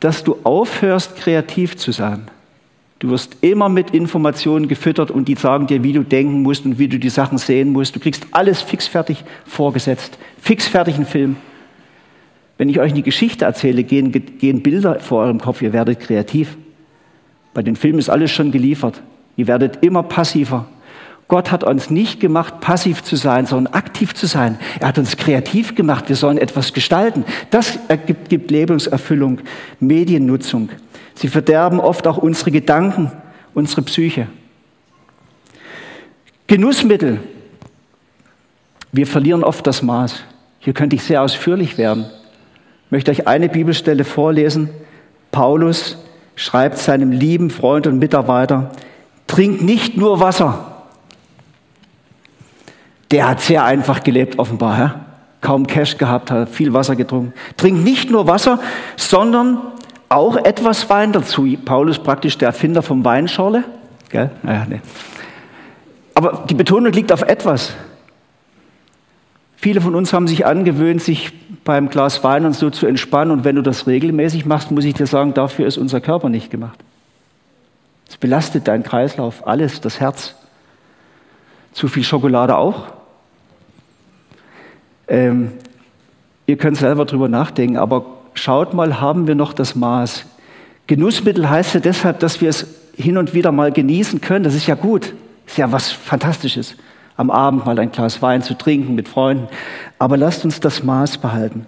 dass 0.00 0.24
du 0.24 0.36
aufhörst, 0.44 1.16
kreativ 1.16 1.76
zu 1.76 1.92
sein. 1.92 2.28
Du 2.98 3.10
wirst 3.10 3.36
immer 3.42 3.68
mit 3.68 3.90
Informationen 3.90 4.68
gefüttert 4.68 5.10
und 5.10 5.28
die 5.28 5.34
sagen 5.34 5.66
dir, 5.66 5.82
wie 5.82 5.92
du 5.92 6.02
denken 6.02 6.42
musst 6.42 6.64
und 6.64 6.78
wie 6.78 6.88
du 6.88 6.98
die 6.98 7.10
Sachen 7.10 7.38
sehen 7.38 7.72
musst. 7.72 7.94
Du 7.94 8.00
kriegst 8.00 8.26
alles 8.30 8.62
fixfertig 8.62 9.24
vorgesetzt, 9.44 10.18
fixfertigen 10.40 11.04
Film. 11.04 11.36
Wenn 12.56 12.70
ich 12.70 12.80
euch 12.80 12.92
eine 12.92 13.02
Geschichte 13.02 13.44
erzähle, 13.44 13.84
gehen, 13.84 14.12
gehen 14.12 14.62
Bilder 14.62 15.00
vor 15.00 15.22
eurem 15.22 15.40
Kopf, 15.40 15.60
ihr 15.60 15.74
werdet 15.74 16.00
kreativ. 16.00 16.56
Bei 17.52 17.62
den 17.62 17.76
Filmen 17.76 17.98
ist 17.98 18.08
alles 18.08 18.30
schon 18.30 18.50
geliefert. 18.50 19.02
Ihr 19.36 19.46
werdet 19.46 19.84
immer 19.84 20.02
passiver. 20.02 20.66
Gott 21.28 21.50
hat 21.50 21.64
uns 21.64 21.90
nicht 21.90 22.20
gemacht, 22.20 22.60
passiv 22.60 23.02
zu 23.02 23.16
sein, 23.16 23.46
sondern 23.46 23.74
aktiv 23.74 24.14
zu 24.14 24.26
sein. 24.26 24.58
Er 24.78 24.88
hat 24.88 24.98
uns 24.98 25.16
kreativ 25.16 25.74
gemacht. 25.74 26.08
Wir 26.08 26.14
sollen 26.14 26.38
etwas 26.38 26.72
gestalten. 26.72 27.24
Das 27.50 27.78
ergibt, 27.88 28.28
gibt 28.28 28.50
Lebenserfüllung, 28.52 29.40
Mediennutzung. 29.80 30.68
Sie 31.16 31.28
verderben 31.28 31.80
oft 31.80 32.06
auch 32.06 32.18
unsere 32.18 32.52
Gedanken, 32.52 33.10
unsere 33.54 33.82
Psyche. 33.82 34.28
Genussmittel. 36.46 37.18
Wir 38.92 39.08
verlieren 39.08 39.42
oft 39.42 39.66
das 39.66 39.82
Maß. 39.82 40.22
Hier 40.60 40.74
könnte 40.74 40.94
ich 40.94 41.02
sehr 41.02 41.22
ausführlich 41.22 41.76
werden. 41.76 42.06
Ich 42.86 42.92
möchte 42.92 43.10
euch 43.10 43.26
eine 43.26 43.48
Bibelstelle 43.48 44.04
vorlesen. 44.04 44.70
Paulus 45.32 45.98
schreibt 46.36 46.78
seinem 46.78 47.10
lieben 47.10 47.50
Freund 47.50 47.88
und 47.88 47.98
Mitarbeiter, 47.98 48.70
trink 49.26 49.60
nicht 49.62 49.96
nur 49.96 50.20
Wasser. 50.20 50.75
Der 53.10 53.28
hat 53.28 53.40
sehr 53.40 53.64
einfach 53.64 54.02
gelebt, 54.02 54.38
offenbar. 54.38 54.78
Ja? 54.78 55.00
Kaum 55.40 55.66
Cash 55.66 55.98
gehabt, 55.98 56.30
hat 56.30 56.48
viel 56.48 56.72
Wasser 56.72 56.96
getrunken. 56.96 57.32
Trink 57.56 57.84
nicht 57.84 58.10
nur 58.10 58.26
Wasser, 58.26 58.58
sondern 58.96 59.58
auch 60.08 60.36
etwas 60.36 60.88
Wein 60.90 61.12
dazu. 61.12 61.46
Paulus 61.64 61.98
praktisch 61.98 62.38
der 62.38 62.48
Erfinder 62.48 62.82
vom 62.82 63.04
Weinschorle. 63.04 63.64
Gell? 64.08 64.30
Naja, 64.42 64.66
nee. 64.68 64.80
Aber 66.14 66.44
die 66.48 66.54
Betonung 66.54 66.92
liegt 66.92 67.12
auf 67.12 67.22
etwas. 67.22 67.74
Viele 69.56 69.80
von 69.80 69.94
uns 69.94 70.12
haben 70.12 70.28
sich 70.28 70.46
angewöhnt, 70.46 71.02
sich 71.02 71.32
beim 71.64 71.88
Glas 71.88 72.22
Wein 72.22 72.46
und 72.46 72.54
so 72.54 72.70
zu 72.70 72.86
entspannen. 72.86 73.32
Und 73.32 73.44
wenn 73.44 73.56
du 73.56 73.62
das 73.62 73.86
regelmäßig 73.86 74.46
machst, 74.46 74.70
muss 74.70 74.84
ich 74.84 74.94
dir 74.94 75.06
sagen, 75.06 75.34
dafür 75.34 75.66
ist 75.66 75.76
unser 75.76 76.00
Körper 76.00 76.28
nicht 76.28 76.50
gemacht. 76.50 76.78
Es 78.08 78.16
belastet 78.16 78.68
deinen 78.68 78.84
Kreislauf, 78.84 79.46
alles, 79.46 79.80
das 79.80 79.98
Herz. 79.98 80.34
Zu 81.76 81.88
viel 81.88 82.04
Schokolade 82.04 82.56
auch. 82.56 82.86
Ähm, 85.08 85.52
ihr 86.46 86.56
könnt 86.56 86.78
selber 86.78 87.04
drüber 87.04 87.28
nachdenken, 87.28 87.76
aber 87.76 88.06
schaut 88.32 88.72
mal, 88.72 88.98
haben 88.98 89.26
wir 89.26 89.34
noch 89.34 89.52
das 89.52 89.74
Maß? 89.74 90.24
Genussmittel 90.86 91.50
heißt 91.50 91.74
ja 91.74 91.80
deshalb, 91.80 92.20
dass 92.20 92.40
wir 92.40 92.48
es 92.48 92.66
hin 92.96 93.18
und 93.18 93.34
wieder 93.34 93.52
mal 93.52 93.72
genießen 93.72 94.22
können. 94.22 94.42
Das 94.42 94.54
ist 94.54 94.66
ja 94.66 94.74
gut. 94.74 95.12
Das 95.44 95.52
ist 95.52 95.58
ja 95.58 95.70
was 95.70 95.92
Fantastisches, 95.92 96.76
am 97.18 97.30
Abend 97.30 97.66
mal 97.66 97.78
ein 97.78 97.92
Glas 97.92 98.22
Wein 98.22 98.40
zu 98.40 98.54
trinken 98.54 98.94
mit 98.94 99.06
Freunden. 99.06 99.48
Aber 99.98 100.16
lasst 100.16 100.46
uns 100.46 100.60
das 100.60 100.82
Maß 100.82 101.18
behalten. 101.18 101.66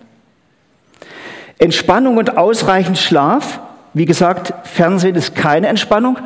Entspannung 1.58 2.16
und 2.16 2.38
ausreichend 2.38 2.96
Schlaf. 2.96 3.60
Wie 3.92 4.06
gesagt, 4.06 4.54
Fernsehen 4.66 5.16
ist 5.16 5.36
keine 5.36 5.66
Entspannung. 5.66 6.18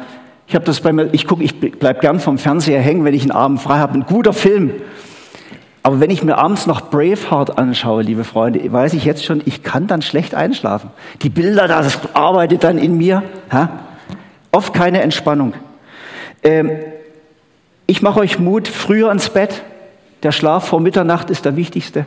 Ich 0.52 0.54
habe 0.54 0.66
das 0.66 0.82
bei 0.82 0.92
mir, 0.92 1.08
ich 1.12 1.26
gucke, 1.26 1.42
ich 1.42 1.58
bleib 1.58 2.02
gern 2.02 2.20
vom 2.20 2.36
Fernseher 2.36 2.82
hängen, 2.82 3.06
wenn 3.06 3.14
ich 3.14 3.22
einen 3.22 3.30
Abend 3.30 3.58
frei 3.58 3.78
habe. 3.78 3.94
Ein 3.94 4.04
guter 4.04 4.34
Film. 4.34 4.70
Aber 5.82 5.98
wenn 5.98 6.10
ich 6.10 6.22
mir 6.22 6.36
abends 6.36 6.66
noch 6.66 6.90
Braveheart 6.90 7.56
anschaue, 7.56 8.02
liebe 8.02 8.22
Freunde, 8.22 8.70
weiß 8.70 8.92
ich 8.92 9.06
jetzt 9.06 9.24
schon, 9.24 9.40
ich 9.46 9.62
kann 9.62 9.86
dann 9.86 10.02
schlecht 10.02 10.34
einschlafen. 10.34 10.90
Die 11.22 11.30
Bilder, 11.30 11.68
das 11.68 12.00
arbeitet 12.12 12.64
dann 12.64 12.76
in 12.76 12.98
mir. 12.98 13.22
Ha? 13.50 13.70
Oft 14.50 14.74
keine 14.74 15.00
Entspannung. 15.00 15.54
Ähm, 16.42 16.70
ich 17.86 18.02
mache 18.02 18.20
euch 18.20 18.38
Mut, 18.38 18.68
früher 18.68 19.10
ins 19.10 19.30
Bett. 19.30 19.62
Der 20.22 20.32
Schlaf 20.32 20.66
vor 20.66 20.80
Mitternacht 20.80 21.30
ist 21.30 21.46
der 21.46 21.56
wichtigste. 21.56 22.04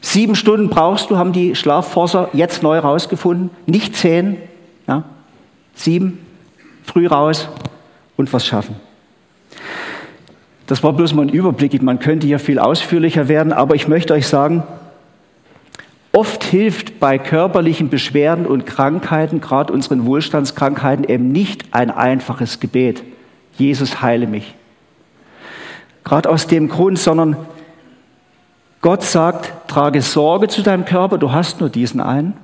Sieben 0.00 0.34
Stunden 0.34 0.70
brauchst 0.70 1.10
du, 1.10 1.18
haben 1.18 1.34
die 1.34 1.54
Schlafforser 1.54 2.30
jetzt 2.32 2.62
neu 2.62 2.78
rausgefunden. 2.78 3.50
Nicht 3.66 3.96
zehn, 3.96 4.38
ja? 4.88 5.04
sieben, 5.74 6.25
früh 6.86 7.06
raus 7.06 7.48
und 8.16 8.32
was 8.32 8.46
schaffen. 8.46 8.76
Das 10.66 10.82
war 10.82 10.92
bloß 10.92 11.14
mal 11.14 11.22
ein 11.22 11.28
Überblick. 11.28 11.80
Man 11.82 11.98
könnte 11.98 12.26
hier 12.26 12.38
viel 12.38 12.58
ausführlicher 12.58 13.28
werden, 13.28 13.52
aber 13.52 13.74
ich 13.74 13.86
möchte 13.88 14.14
euch 14.14 14.26
sagen, 14.26 14.64
oft 16.12 16.42
hilft 16.44 16.98
bei 16.98 17.18
körperlichen 17.18 17.88
Beschwerden 17.88 18.46
und 18.46 18.66
Krankheiten, 18.66 19.40
gerade 19.40 19.72
unseren 19.72 20.06
Wohlstandskrankheiten, 20.06 21.04
eben 21.04 21.30
nicht 21.30 21.66
ein 21.72 21.90
einfaches 21.90 22.58
Gebet. 22.58 23.02
Jesus 23.58 24.02
heile 24.02 24.26
mich. 24.26 24.54
Gerade 26.04 26.28
aus 26.28 26.46
dem 26.46 26.68
Grund, 26.68 26.98
sondern 26.98 27.36
Gott 28.80 29.02
sagt, 29.02 29.68
trage 29.68 30.02
Sorge 30.02 30.48
zu 30.48 30.62
deinem 30.62 30.84
Körper, 30.84 31.18
du 31.18 31.32
hast 31.32 31.60
nur 31.60 31.68
diesen 31.68 32.00
einen. 32.00 32.34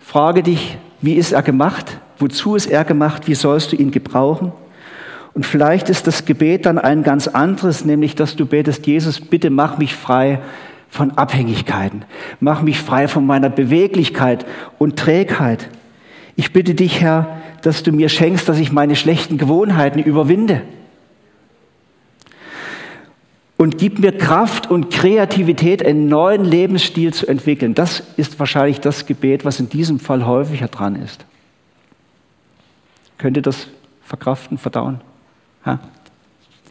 Frage 0.00 0.42
dich, 0.42 0.76
wie 1.00 1.14
ist 1.14 1.32
er 1.32 1.42
gemacht? 1.42 1.98
Wozu 2.22 2.54
ist 2.54 2.66
er 2.66 2.84
gemacht? 2.84 3.26
Wie 3.26 3.34
sollst 3.34 3.72
du 3.72 3.76
ihn 3.76 3.90
gebrauchen? 3.90 4.52
Und 5.34 5.44
vielleicht 5.44 5.88
ist 5.90 6.06
das 6.06 6.24
Gebet 6.24 6.66
dann 6.66 6.78
ein 6.78 7.02
ganz 7.02 7.26
anderes, 7.26 7.84
nämlich 7.84 8.14
dass 8.14 8.36
du 8.36 8.46
betest, 8.46 8.86
Jesus, 8.86 9.20
bitte 9.20 9.50
mach 9.50 9.78
mich 9.78 9.96
frei 9.96 10.38
von 10.88 11.10
Abhängigkeiten. 11.18 12.04
Mach 12.38 12.62
mich 12.62 12.78
frei 12.78 13.08
von 13.08 13.26
meiner 13.26 13.50
Beweglichkeit 13.50 14.46
und 14.78 14.96
Trägheit. 14.96 15.68
Ich 16.36 16.52
bitte 16.52 16.74
dich, 16.74 17.00
Herr, 17.00 17.40
dass 17.62 17.82
du 17.82 17.90
mir 17.90 18.08
schenkst, 18.08 18.48
dass 18.48 18.58
ich 18.58 18.70
meine 18.70 18.94
schlechten 18.94 19.36
Gewohnheiten 19.36 19.98
überwinde. 19.98 20.62
Und 23.56 23.78
gib 23.78 23.98
mir 23.98 24.16
Kraft 24.16 24.70
und 24.70 24.90
Kreativität, 24.90 25.84
einen 25.84 26.06
neuen 26.06 26.44
Lebensstil 26.44 27.12
zu 27.12 27.26
entwickeln. 27.26 27.74
Das 27.74 28.04
ist 28.16 28.38
wahrscheinlich 28.38 28.80
das 28.80 29.06
Gebet, 29.06 29.44
was 29.44 29.58
in 29.58 29.68
diesem 29.68 29.98
Fall 29.98 30.24
häufiger 30.24 30.68
dran 30.68 30.94
ist. 30.94 31.24
Könnt 33.22 33.36
ihr 33.36 33.42
das 33.42 33.68
verkraften, 34.02 34.58
verdauen? 34.58 35.00
Ja. 35.64 35.78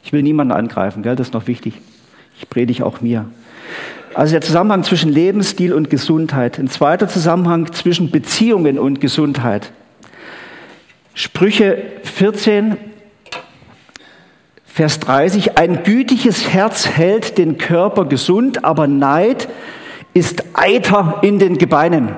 Ich 0.04 0.12
will 0.12 0.22
niemanden 0.22 0.52
angreifen, 0.52 1.02
gell? 1.02 1.16
das 1.16 1.28
ist 1.28 1.34
noch 1.34 1.48
wichtig. 1.48 1.76
Ich 2.38 2.50
predige 2.50 2.86
auch 2.86 3.00
mir. 3.00 3.24
Also 4.16 4.34
der 4.34 4.42
Zusammenhang 4.42 4.84
zwischen 4.84 5.10
Lebensstil 5.10 5.72
und 5.72 5.90
Gesundheit. 5.90 6.60
Ein 6.60 6.68
zweiter 6.68 7.08
Zusammenhang 7.08 7.72
zwischen 7.72 8.12
Beziehungen 8.12 8.78
und 8.78 9.00
Gesundheit. 9.00 9.72
Sprüche 11.14 11.84
14, 12.04 12.76
Vers 14.66 15.00
30. 15.00 15.58
Ein 15.58 15.84
gütiges 15.84 16.50
Herz 16.50 16.86
hält 16.86 17.38
den 17.38 17.60
Körper 17.60 18.04
gesund, 18.04 18.66
aber 18.66 18.88
Neid 18.88 19.48
ist 20.14 20.44
Eiter 20.52 21.20
in 21.22 21.40
den 21.40 21.58
Gebeinen. 21.58 22.10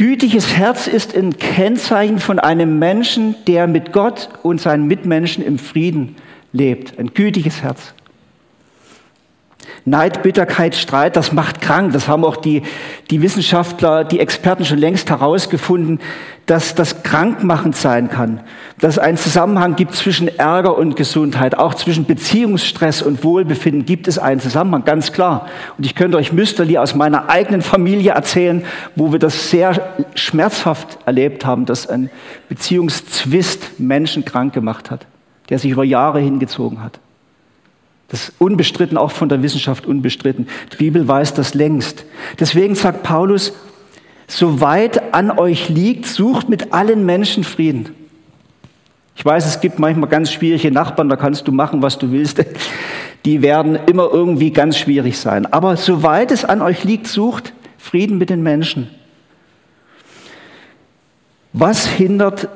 Gütiges 0.00 0.56
Herz 0.56 0.86
ist 0.86 1.14
ein 1.14 1.36
Kennzeichen 1.36 2.20
von 2.20 2.38
einem 2.38 2.78
Menschen, 2.78 3.34
der 3.46 3.66
mit 3.66 3.92
Gott 3.92 4.30
und 4.42 4.58
seinen 4.58 4.86
Mitmenschen 4.86 5.44
im 5.44 5.58
Frieden 5.58 6.16
lebt. 6.54 6.98
Ein 6.98 7.12
gütiges 7.12 7.62
Herz. 7.62 7.92
Neid, 9.84 10.22
Bitterkeit, 10.22 10.74
Streit, 10.74 11.16
das 11.16 11.32
macht 11.32 11.60
krank. 11.60 11.92
Das 11.92 12.06
haben 12.06 12.24
auch 12.24 12.36
die, 12.36 12.62
die 13.10 13.22
Wissenschaftler, 13.22 14.04
die 14.04 14.20
Experten 14.20 14.64
schon 14.64 14.78
längst 14.78 15.08
herausgefunden, 15.08 16.00
dass 16.46 16.74
das 16.74 17.02
krankmachend 17.02 17.76
sein 17.76 18.10
kann. 18.10 18.40
Dass 18.78 18.94
es 18.94 18.98
einen 18.98 19.16
Zusammenhang 19.16 19.76
gibt 19.76 19.94
zwischen 19.94 20.28
Ärger 20.28 20.76
und 20.76 20.96
Gesundheit. 20.96 21.56
Auch 21.56 21.74
zwischen 21.74 22.04
Beziehungsstress 22.04 23.02
und 23.02 23.24
Wohlbefinden 23.24 23.86
gibt 23.86 24.08
es 24.08 24.18
einen 24.18 24.40
Zusammenhang, 24.40 24.84
ganz 24.84 25.12
klar. 25.12 25.46
Und 25.78 25.86
ich 25.86 25.94
könnte 25.94 26.16
euch 26.16 26.32
Müsterli 26.32 26.76
aus 26.76 26.94
meiner 26.94 27.30
eigenen 27.30 27.62
Familie 27.62 28.12
erzählen, 28.12 28.64
wo 28.96 29.12
wir 29.12 29.18
das 29.18 29.50
sehr 29.50 29.94
schmerzhaft 30.14 30.98
erlebt 31.06 31.46
haben, 31.46 31.66
dass 31.66 31.86
ein 31.86 32.10
Beziehungszwist 32.48 33.78
Menschen 33.78 34.24
krank 34.24 34.52
gemacht 34.52 34.90
hat, 34.90 35.06
der 35.48 35.58
sich 35.58 35.70
über 35.70 35.84
Jahre 35.84 36.20
hingezogen 36.20 36.82
hat. 36.82 36.98
Das 38.10 38.28
ist 38.28 38.32
unbestritten, 38.40 38.98
auch 38.98 39.12
von 39.12 39.28
der 39.28 39.42
Wissenschaft 39.42 39.86
unbestritten. 39.86 40.48
Die 40.72 40.76
Bibel 40.76 41.06
weiß 41.06 41.34
das 41.34 41.54
längst. 41.54 42.04
Deswegen 42.38 42.74
sagt 42.74 43.04
Paulus, 43.04 43.52
soweit 44.26 45.14
an 45.14 45.30
euch 45.30 45.68
liegt, 45.68 46.06
sucht 46.06 46.48
mit 46.48 46.72
allen 46.72 47.06
Menschen 47.06 47.44
Frieden. 47.44 47.90
Ich 49.14 49.24
weiß, 49.24 49.46
es 49.46 49.60
gibt 49.60 49.78
manchmal 49.78 50.08
ganz 50.08 50.32
schwierige 50.32 50.70
Nachbarn, 50.70 51.08
da 51.08 51.16
kannst 51.16 51.46
du 51.46 51.52
machen, 51.52 51.82
was 51.82 51.98
du 51.98 52.10
willst. 52.10 52.44
Die 53.24 53.42
werden 53.42 53.78
immer 53.86 54.08
irgendwie 54.12 54.50
ganz 54.50 54.78
schwierig 54.78 55.18
sein. 55.18 55.46
Aber 55.46 55.76
soweit 55.76 56.32
es 56.32 56.44
an 56.44 56.62
euch 56.62 56.84
liegt, 56.84 57.06
sucht 57.06 57.52
Frieden 57.78 58.18
mit 58.18 58.30
den 58.30 58.42
Menschen. 58.42 58.88
Was 61.52 61.86
hindert 61.86 62.48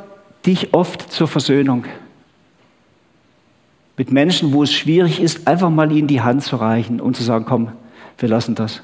dich 0.46 0.72
oft 0.72 1.12
zur 1.12 1.28
Versöhnung? 1.28 1.84
Mit 3.96 4.10
Menschen, 4.10 4.52
wo 4.52 4.62
es 4.62 4.72
schwierig 4.72 5.20
ist, 5.20 5.46
einfach 5.46 5.70
mal 5.70 5.90
ihnen 5.92 6.08
die 6.08 6.20
Hand 6.20 6.42
zu 6.42 6.56
reichen 6.56 7.00
und 7.00 7.16
zu 7.16 7.22
sagen, 7.22 7.44
komm, 7.46 7.72
wir 8.18 8.28
lassen 8.28 8.54
das. 8.54 8.82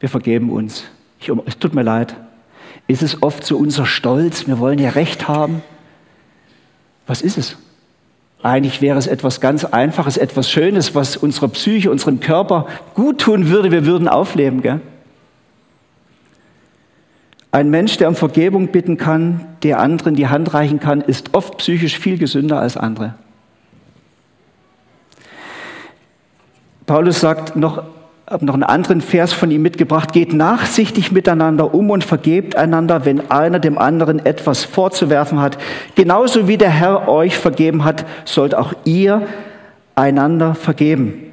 Wir 0.00 0.08
vergeben 0.08 0.50
uns. 0.50 0.84
Ich, 1.20 1.30
es 1.46 1.58
tut 1.58 1.74
mir 1.74 1.82
leid. 1.82 2.14
Ist 2.86 3.02
es 3.02 3.22
oft 3.22 3.44
so 3.44 3.56
unser 3.56 3.86
Stolz, 3.86 4.46
wir 4.46 4.58
wollen 4.58 4.78
ja 4.78 4.90
Recht 4.90 5.26
haben? 5.26 5.62
Was 7.06 7.22
ist 7.22 7.38
es? 7.38 7.56
Eigentlich 8.42 8.82
wäre 8.82 8.98
es 8.98 9.06
etwas 9.06 9.40
ganz 9.40 9.64
Einfaches, 9.64 10.18
etwas 10.18 10.50
Schönes, 10.50 10.94
was 10.94 11.16
unserer 11.16 11.48
Psyche, 11.48 11.90
unserem 11.90 12.20
Körper 12.20 12.66
gut 12.94 13.22
tun 13.22 13.48
würde. 13.48 13.72
Wir 13.72 13.86
würden 13.86 14.06
aufleben. 14.06 14.62
Gell? 14.62 14.80
Ein 17.50 17.70
Mensch, 17.70 17.96
der 17.96 18.08
um 18.08 18.14
Vergebung 18.14 18.68
bitten 18.68 18.98
kann, 18.98 19.46
der 19.62 19.80
anderen 19.80 20.14
die 20.14 20.28
Hand 20.28 20.52
reichen 20.52 20.78
kann, 20.78 21.00
ist 21.00 21.34
oft 21.34 21.56
psychisch 21.58 21.98
viel 21.98 22.18
gesünder 22.18 22.60
als 22.60 22.76
andere. 22.76 23.14
Paulus 26.86 27.20
sagt 27.20 27.56
noch 27.56 27.82
habe 28.28 28.44
noch 28.44 28.54
einen 28.54 28.64
anderen 28.64 29.00
Vers 29.00 29.32
von 29.32 29.50
ihm 29.50 29.62
mitgebracht. 29.62 30.12
Geht 30.12 30.32
nachsichtig 30.32 31.12
miteinander 31.12 31.72
um 31.74 31.90
und 31.90 32.02
vergebt 32.02 32.56
einander, 32.56 33.04
wenn 33.04 33.30
einer 33.30 33.60
dem 33.60 33.78
anderen 33.78 34.24
etwas 34.24 34.64
vorzuwerfen 34.64 35.40
hat. 35.40 35.58
Genauso 35.94 36.48
wie 36.48 36.56
der 36.56 36.70
Herr 36.70 37.08
euch 37.08 37.38
vergeben 37.38 37.84
hat, 37.84 38.04
sollt 38.24 38.54
auch 38.54 38.72
ihr 38.84 39.22
einander 39.94 40.54
vergeben. 40.54 41.32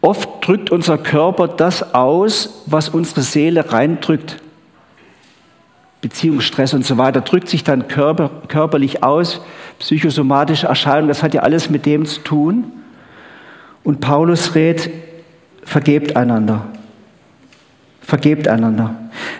Oft 0.00 0.28
drückt 0.40 0.70
unser 0.70 0.96
Körper 0.96 1.46
das 1.46 1.94
aus, 1.94 2.62
was 2.64 2.88
unsere 2.88 3.20
Seele 3.20 3.70
reindrückt. 3.70 4.36
Beziehungsstress 6.00 6.72
und 6.72 6.84
so 6.84 6.96
weiter 6.96 7.20
drückt 7.20 7.48
sich 7.48 7.62
dann 7.62 7.88
körper, 7.88 8.30
körperlich 8.48 9.02
aus, 9.02 9.42
psychosomatische 9.78 10.66
Erscheinungen, 10.66 11.08
das 11.08 11.22
hat 11.22 11.34
ja 11.34 11.42
alles 11.42 11.68
mit 11.68 11.84
dem 11.86 12.06
zu 12.06 12.20
tun. 12.20 12.72
Und 13.84 14.00
Paulus 14.00 14.54
rät, 14.54 14.90
vergebt 15.62 16.16
einander. 16.16 16.66
Vergebt 18.00 18.48
einander. 18.48 18.94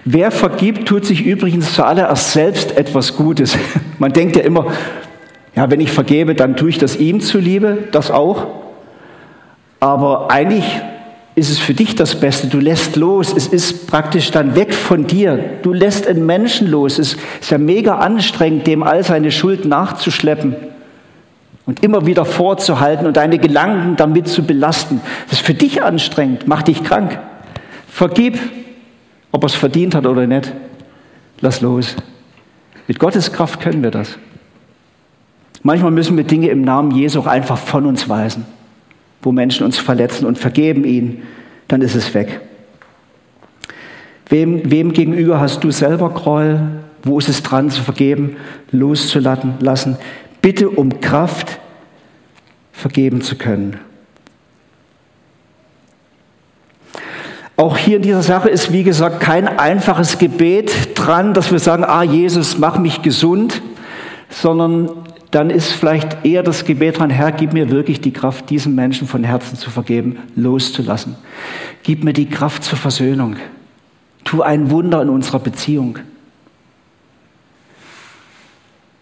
Wer 0.04 0.30
vergibt, 0.30 0.86
tut 0.86 1.04
sich 1.04 1.24
übrigens 1.24 1.74
zuallererst 1.74 2.32
selbst 2.32 2.76
etwas 2.76 3.16
Gutes. 3.16 3.56
Man 3.98 4.12
denkt 4.12 4.36
ja 4.36 4.42
immer, 4.42 4.66
ja, 5.56 5.70
wenn 5.70 5.80
ich 5.80 5.90
vergebe, 5.92 6.34
dann 6.34 6.56
tue 6.56 6.70
ich 6.70 6.78
das 6.78 6.96
ihm 6.96 7.20
zuliebe, 7.20 7.88
das 7.90 8.10
auch. 8.10 8.46
Aber 9.80 10.30
eigentlich 10.30 10.80
ist 11.34 11.50
es 11.50 11.58
für 11.58 11.74
dich 11.74 11.94
das 11.94 12.18
Beste. 12.18 12.48
Du 12.48 12.58
lässt 12.58 12.96
los. 12.96 13.32
Es 13.34 13.46
ist 13.46 13.86
praktisch 13.86 14.30
dann 14.30 14.56
weg 14.56 14.74
von 14.74 15.06
dir. 15.06 15.38
Du 15.62 15.72
lässt 15.72 16.06
einen 16.06 16.26
Menschen 16.26 16.68
los. 16.68 16.98
Es 16.98 17.14
ist 17.40 17.50
ja 17.50 17.58
mega 17.58 17.96
anstrengend, 17.98 18.66
dem 18.66 18.82
all 18.82 19.04
seine 19.04 19.30
Schuld 19.30 19.64
nachzuschleppen 19.64 20.56
und 21.66 21.84
immer 21.84 22.04
wieder 22.04 22.24
vorzuhalten 22.24 23.06
und 23.06 23.16
deine 23.16 23.38
Gedanken 23.38 23.96
damit 23.96 24.26
zu 24.26 24.42
belasten. 24.42 25.00
Das 25.28 25.38
ist 25.38 25.46
für 25.46 25.54
dich 25.54 25.82
anstrengend, 25.82 26.48
macht 26.48 26.68
dich 26.68 26.82
krank. 26.82 27.18
Vergib, 27.88 28.38
ob 29.30 29.44
er 29.44 29.46
es 29.46 29.54
verdient 29.54 29.94
hat 29.94 30.06
oder 30.06 30.26
nicht. 30.26 30.52
Lass 31.40 31.60
los. 31.60 31.94
Mit 32.88 32.98
Gottes 32.98 33.32
Kraft 33.32 33.60
können 33.60 33.82
wir 33.82 33.92
das. 33.92 34.18
Manchmal 35.62 35.90
müssen 35.90 36.16
wir 36.16 36.24
Dinge 36.24 36.48
im 36.48 36.62
Namen 36.62 36.90
Jesu 36.90 37.20
auch 37.20 37.26
einfach 37.26 37.58
von 37.58 37.86
uns 37.86 38.08
weisen, 38.08 38.46
wo 39.22 39.32
Menschen 39.32 39.64
uns 39.64 39.78
verletzen 39.78 40.26
und 40.26 40.38
vergeben 40.38 40.84
ihnen, 40.84 41.22
dann 41.68 41.82
ist 41.82 41.94
es 41.94 42.14
weg. 42.14 42.40
Wem, 44.28 44.70
wem 44.70 44.92
gegenüber 44.92 45.40
hast 45.40 45.64
du 45.64 45.70
selber 45.70 46.10
Gräuel? 46.10 46.60
Wo 47.02 47.18
ist 47.18 47.28
es 47.28 47.42
dran 47.42 47.70
zu 47.70 47.82
vergeben, 47.82 48.36
loszulassen? 48.70 49.96
Bitte 50.40 50.68
um 50.68 51.00
Kraft, 51.00 51.58
vergeben 52.72 53.20
zu 53.22 53.36
können. 53.36 53.78
Auch 57.56 57.76
hier 57.76 57.96
in 57.96 58.02
dieser 58.02 58.22
Sache 58.22 58.48
ist, 58.48 58.72
wie 58.72 58.84
gesagt, 58.84 59.20
kein 59.20 59.46
einfaches 59.46 60.16
Gebet 60.16 60.98
dran, 60.98 61.34
dass 61.34 61.52
wir 61.52 61.58
sagen, 61.58 61.84
ah 61.84 62.02
Jesus, 62.02 62.56
mach 62.56 62.78
mich 62.78 63.02
gesund, 63.02 63.60
sondern 64.30 64.88
dann 65.30 65.50
ist 65.50 65.70
vielleicht 65.70 66.24
eher 66.24 66.42
das 66.42 66.64
Gebet 66.64 66.98
dran, 66.98 67.10
Herr, 67.10 67.30
gib 67.30 67.52
mir 67.52 67.70
wirklich 67.70 68.00
die 68.00 68.12
Kraft, 68.12 68.50
diesen 68.50 68.74
Menschen 68.74 69.06
von 69.06 69.22
Herzen 69.22 69.56
zu 69.56 69.70
vergeben, 69.70 70.18
loszulassen. 70.34 71.14
Gib 71.82 72.02
mir 72.02 72.12
die 72.12 72.28
Kraft 72.28 72.64
zur 72.64 72.78
Versöhnung. 72.78 73.36
Tu 74.24 74.42
ein 74.42 74.70
Wunder 74.70 75.00
in 75.02 75.08
unserer 75.08 75.38
Beziehung. 75.38 75.98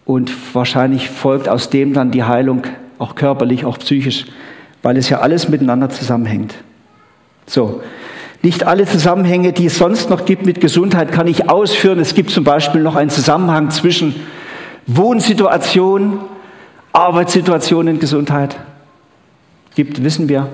Und 0.04 0.32
wahrscheinlich 0.54 1.08
folgt 1.08 1.48
aus 1.48 1.70
dem 1.70 1.92
dann 1.92 2.10
die 2.10 2.24
Heilung, 2.24 2.62
auch 2.98 3.14
körperlich, 3.14 3.64
auch 3.64 3.78
psychisch, 3.78 4.26
weil 4.82 4.96
es 4.96 5.08
ja 5.08 5.20
alles 5.20 5.48
miteinander 5.48 5.88
zusammenhängt. 5.90 6.54
So. 7.46 7.82
Nicht 8.42 8.64
alle 8.64 8.86
Zusammenhänge, 8.86 9.52
die 9.52 9.66
es 9.66 9.78
sonst 9.78 10.10
noch 10.10 10.24
gibt 10.24 10.46
mit 10.46 10.60
Gesundheit, 10.60 11.10
kann 11.10 11.26
ich 11.26 11.50
ausführen. 11.50 11.98
Es 11.98 12.14
gibt 12.14 12.30
zum 12.30 12.44
Beispiel 12.44 12.80
noch 12.80 12.94
einen 12.94 13.10
Zusammenhang 13.10 13.70
zwischen 13.70 14.14
Wohnsituation, 14.88 16.20
Arbeitssituation 16.94 17.88
und 17.88 18.00
Gesundheit. 18.00 18.56
Gibt, 19.74 20.02
wissen 20.02 20.30
wir. 20.30 20.48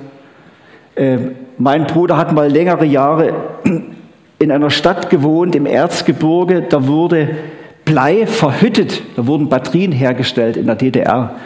Äh, 0.96 1.18
mein 1.56 1.86
Bruder 1.86 2.16
hat 2.16 2.32
mal 2.32 2.50
längere 2.50 2.84
Jahre 2.84 3.34
in 4.40 4.50
einer 4.50 4.70
Stadt 4.70 5.08
gewohnt, 5.08 5.54
im 5.54 5.66
Erzgebirge. 5.66 6.62
Da 6.62 6.88
wurde 6.88 7.36
Blei 7.84 8.26
verhüttet. 8.26 9.02
Da 9.14 9.28
wurden 9.28 9.48
Batterien 9.48 9.92
hergestellt 9.92 10.56
in 10.56 10.66
der 10.66 10.74
DDR. 10.74 11.36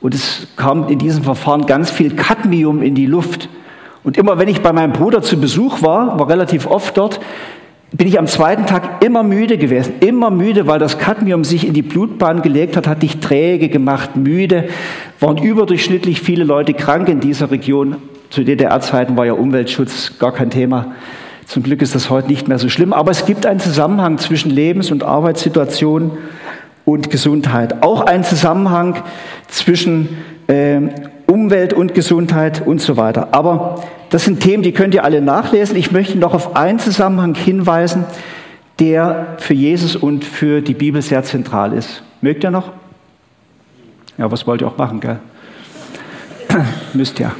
Und 0.00 0.12
es 0.12 0.48
kam 0.56 0.88
in 0.88 0.98
diesem 0.98 1.22
Verfahren 1.22 1.66
ganz 1.66 1.92
viel 1.92 2.16
Cadmium 2.16 2.82
in 2.82 2.96
die 2.96 3.06
Luft. 3.06 3.48
Und 4.02 4.16
immer 4.16 4.36
wenn 4.40 4.48
ich 4.48 4.62
bei 4.62 4.72
meinem 4.72 4.92
Bruder 4.92 5.22
zu 5.22 5.40
Besuch 5.40 5.80
war, 5.80 6.18
war 6.18 6.28
relativ 6.28 6.66
oft 6.66 6.96
dort, 6.96 7.20
bin 7.92 8.08
ich 8.08 8.18
am 8.18 8.26
zweiten 8.26 8.66
Tag 8.66 9.04
immer 9.04 9.22
müde 9.22 9.58
gewesen. 9.58 9.94
Immer 10.00 10.30
müde, 10.30 10.66
weil 10.66 10.78
das 10.78 10.98
Cadmium 10.98 11.44
sich 11.44 11.66
in 11.66 11.74
die 11.74 11.82
Blutbahn 11.82 12.40
gelegt 12.40 12.76
hat, 12.76 12.86
hat 12.86 13.02
dich 13.02 13.18
träge 13.18 13.68
gemacht, 13.68 14.16
müde. 14.16 14.68
Waren 15.20 15.36
überdurchschnittlich 15.36 16.20
viele 16.22 16.44
Leute 16.44 16.72
krank 16.72 17.08
in 17.08 17.20
dieser 17.20 17.50
Region. 17.50 17.96
Zu 18.30 18.44
DDR-Zeiten 18.44 19.16
war 19.16 19.26
ja 19.26 19.34
Umweltschutz 19.34 20.18
gar 20.18 20.32
kein 20.32 20.48
Thema. 20.48 20.94
Zum 21.44 21.62
Glück 21.62 21.82
ist 21.82 21.94
das 21.94 22.08
heute 22.08 22.28
nicht 22.28 22.48
mehr 22.48 22.58
so 22.58 22.70
schlimm, 22.70 22.94
aber 22.94 23.10
es 23.10 23.26
gibt 23.26 23.44
einen 23.44 23.60
Zusammenhang 23.60 24.16
zwischen 24.16 24.50
Lebens- 24.50 24.90
und 24.90 25.02
Arbeitssituation 25.02 26.12
und 26.86 27.10
Gesundheit. 27.10 27.82
Auch 27.82 28.00
ein 28.00 28.24
Zusammenhang 28.24 29.02
zwischen 29.48 30.16
äh, 30.46 30.80
Umwelt 31.32 31.72
und 31.72 31.94
Gesundheit 31.94 32.66
und 32.66 32.82
so 32.82 32.98
weiter. 32.98 33.28
Aber 33.32 33.82
das 34.10 34.26
sind 34.26 34.40
Themen, 34.40 34.62
die 34.62 34.72
könnt 34.72 34.94
ihr 34.94 35.02
alle 35.02 35.22
nachlesen. 35.22 35.76
Ich 35.76 35.90
möchte 35.90 36.18
noch 36.18 36.34
auf 36.34 36.56
einen 36.56 36.78
Zusammenhang 36.78 37.34
hinweisen, 37.34 38.04
der 38.78 39.38
für 39.38 39.54
Jesus 39.54 39.96
und 39.96 40.26
für 40.26 40.60
die 40.60 40.74
Bibel 40.74 41.00
sehr 41.00 41.24
zentral 41.24 41.72
ist. 41.72 42.02
Mögt 42.20 42.44
ihr 42.44 42.50
noch? 42.50 42.72
Ja, 44.18 44.30
was 44.30 44.46
wollt 44.46 44.60
ihr 44.60 44.68
auch 44.68 44.76
machen, 44.76 45.00
gell? 45.00 45.20
Müsst 46.92 47.18
ihr. 47.18 47.32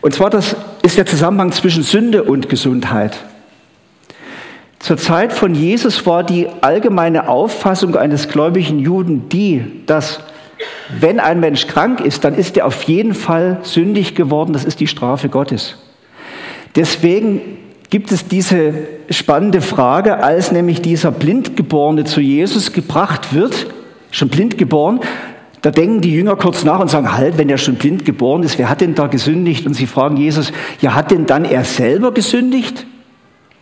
Und 0.00 0.12
zwar 0.12 0.30
das 0.30 0.56
ist 0.82 0.98
der 0.98 1.06
Zusammenhang 1.06 1.52
zwischen 1.52 1.84
Sünde 1.84 2.24
und 2.24 2.48
Gesundheit. 2.48 3.16
Zur 4.80 4.96
Zeit 4.96 5.32
von 5.32 5.54
Jesus 5.54 6.04
war 6.04 6.24
die 6.24 6.48
allgemeine 6.62 7.28
Auffassung 7.28 7.94
eines 7.94 8.28
gläubigen 8.28 8.80
Juden 8.80 9.28
die, 9.28 9.84
dass 9.86 10.20
wenn 11.00 11.20
ein 11.20 11.40
Mensch 11.40 11.66
krank 11.66 12.00
ist, 12.00 12.24
dann 12.24 12.34
ist 12.34 12.56
er 12.56 12.66
auf 12.66 12.84
jeden 12.84 13.14
Fall 13.14 13.58
sündig 13.62 14.14
geworden, 14.14 14.52
das 14.52 14.64
ist 14.64 14.80
die 14.80 14.86
Strafe 14.86 15.28
Gottes. 15.28 15.76
Deswegen 16.74 17.40
gibt 17.90 18.12
es 18.12 18.28
diese 18.28 18.74
spannende 19.10 19.60
Frage, 19.60 20.22
als 20.22 20.52
nämlich 20.52 20.82
dieser 20.82 21.10
Blindgeborene 21.10 22.04
zu 22.04 22.20
Jesus 22.20 22.72
gebracht 22.72 23.34
wird, 23.34 23.66
schon 24.10 24.28
blind 24.28 24.58
geboren, 24.58 25.00
da 25.62 25.70
denken 25.70 26.00
die 26.00 26.12
Jünger 26.12 26.36
kurz 26.36 26.64
nach 26.64 26.78
und 26.78 26.90
sagen, 26.90 27.12
halt, 27.12 27.38
wenn 27.38 27.48
er 27.48 27.58
schon 27.58 27.74
blind 27.74 28.04
geboren 28.04 28.42
ist, 28.42 28.58
wer 28.58 28.70
hat 28.70 28.80
denn 28.80 28.94
da 28.94 29.08
gesündigt? 29.08 29.66
Und 29.66 29.74
sie 29.74 29.86
fragen 29.86 30.16
Jesus, 30.16 30.52
ja, 30.80 30.94
hat 30.94 31.10
denn 31.10 31.26
dann 31.26 31.44
er 31.44 31.64
selber 31.64 32.12
gesündigt? 32.12 32.86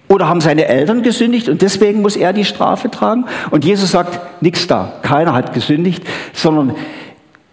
Oder 0.09 0.29
haben 0.29 0.41
seine 0.41 0.67
Eltern 0.67 1.03
gesündigt 1.03 1.49
und 1.49 1.63
deswegen 1.63 2.03
muss 2.03 2.17
er 2.17 2.33
die 2.33 2.45
Strafe 2.45 2.91
tragen? 2.91 3.25
Und 3.51 3.65
Jesus 3.65 3.93
sagt, 3.93 4.43
nichts 4.43 4.67
da, 4.67 4.93
keiner 5.03 5.33
hat 5.33 5.55
gesündigt, 5.55 6.05
sondern 6.33 6.75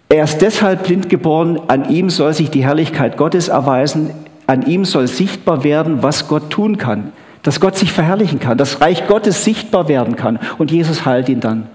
er 0.09 0.25
ist 0.25 0.39
deshalb 0.39 0.83
blind 0.83 1.07
geboren, 1.07 1.61
an 1.67 1.89
ihm 1.89 2.09
soll 2.09 2.33
sich 2.33 2.49
die 2.49 2.65
Herrlichkeit 2.65 3.15
Gottes 3.15 3.47
erweisen, 3.47 4.11
an 4.45 4.63
ihm 4.63 4.83
soll 4.83 5.07
sichtbar 5.07 5.63
werden, 5.63 6.03
was 6.03 6.27
Gott 6.27 6.49
tun 6.49 6.77
kann, 6.77 7.13
dass 7.43 7.61
Gott 7.61 7.77
sich 7.77 7.93
verherrlichen 7.93 8.41
kann, 8.41 8.57
dass 8.57 8.81
Reich 8.81 9.07
Gottes 9.07 9.45
sichtbar 9.45 9.87
werden 9.87 10.17
kann. 10.17 10.37
Und 10.57 10.71
Jesus 10.71 11.05
heilt 11.05 11.29
ihn 11.29 11.39
dann 11.39 11.67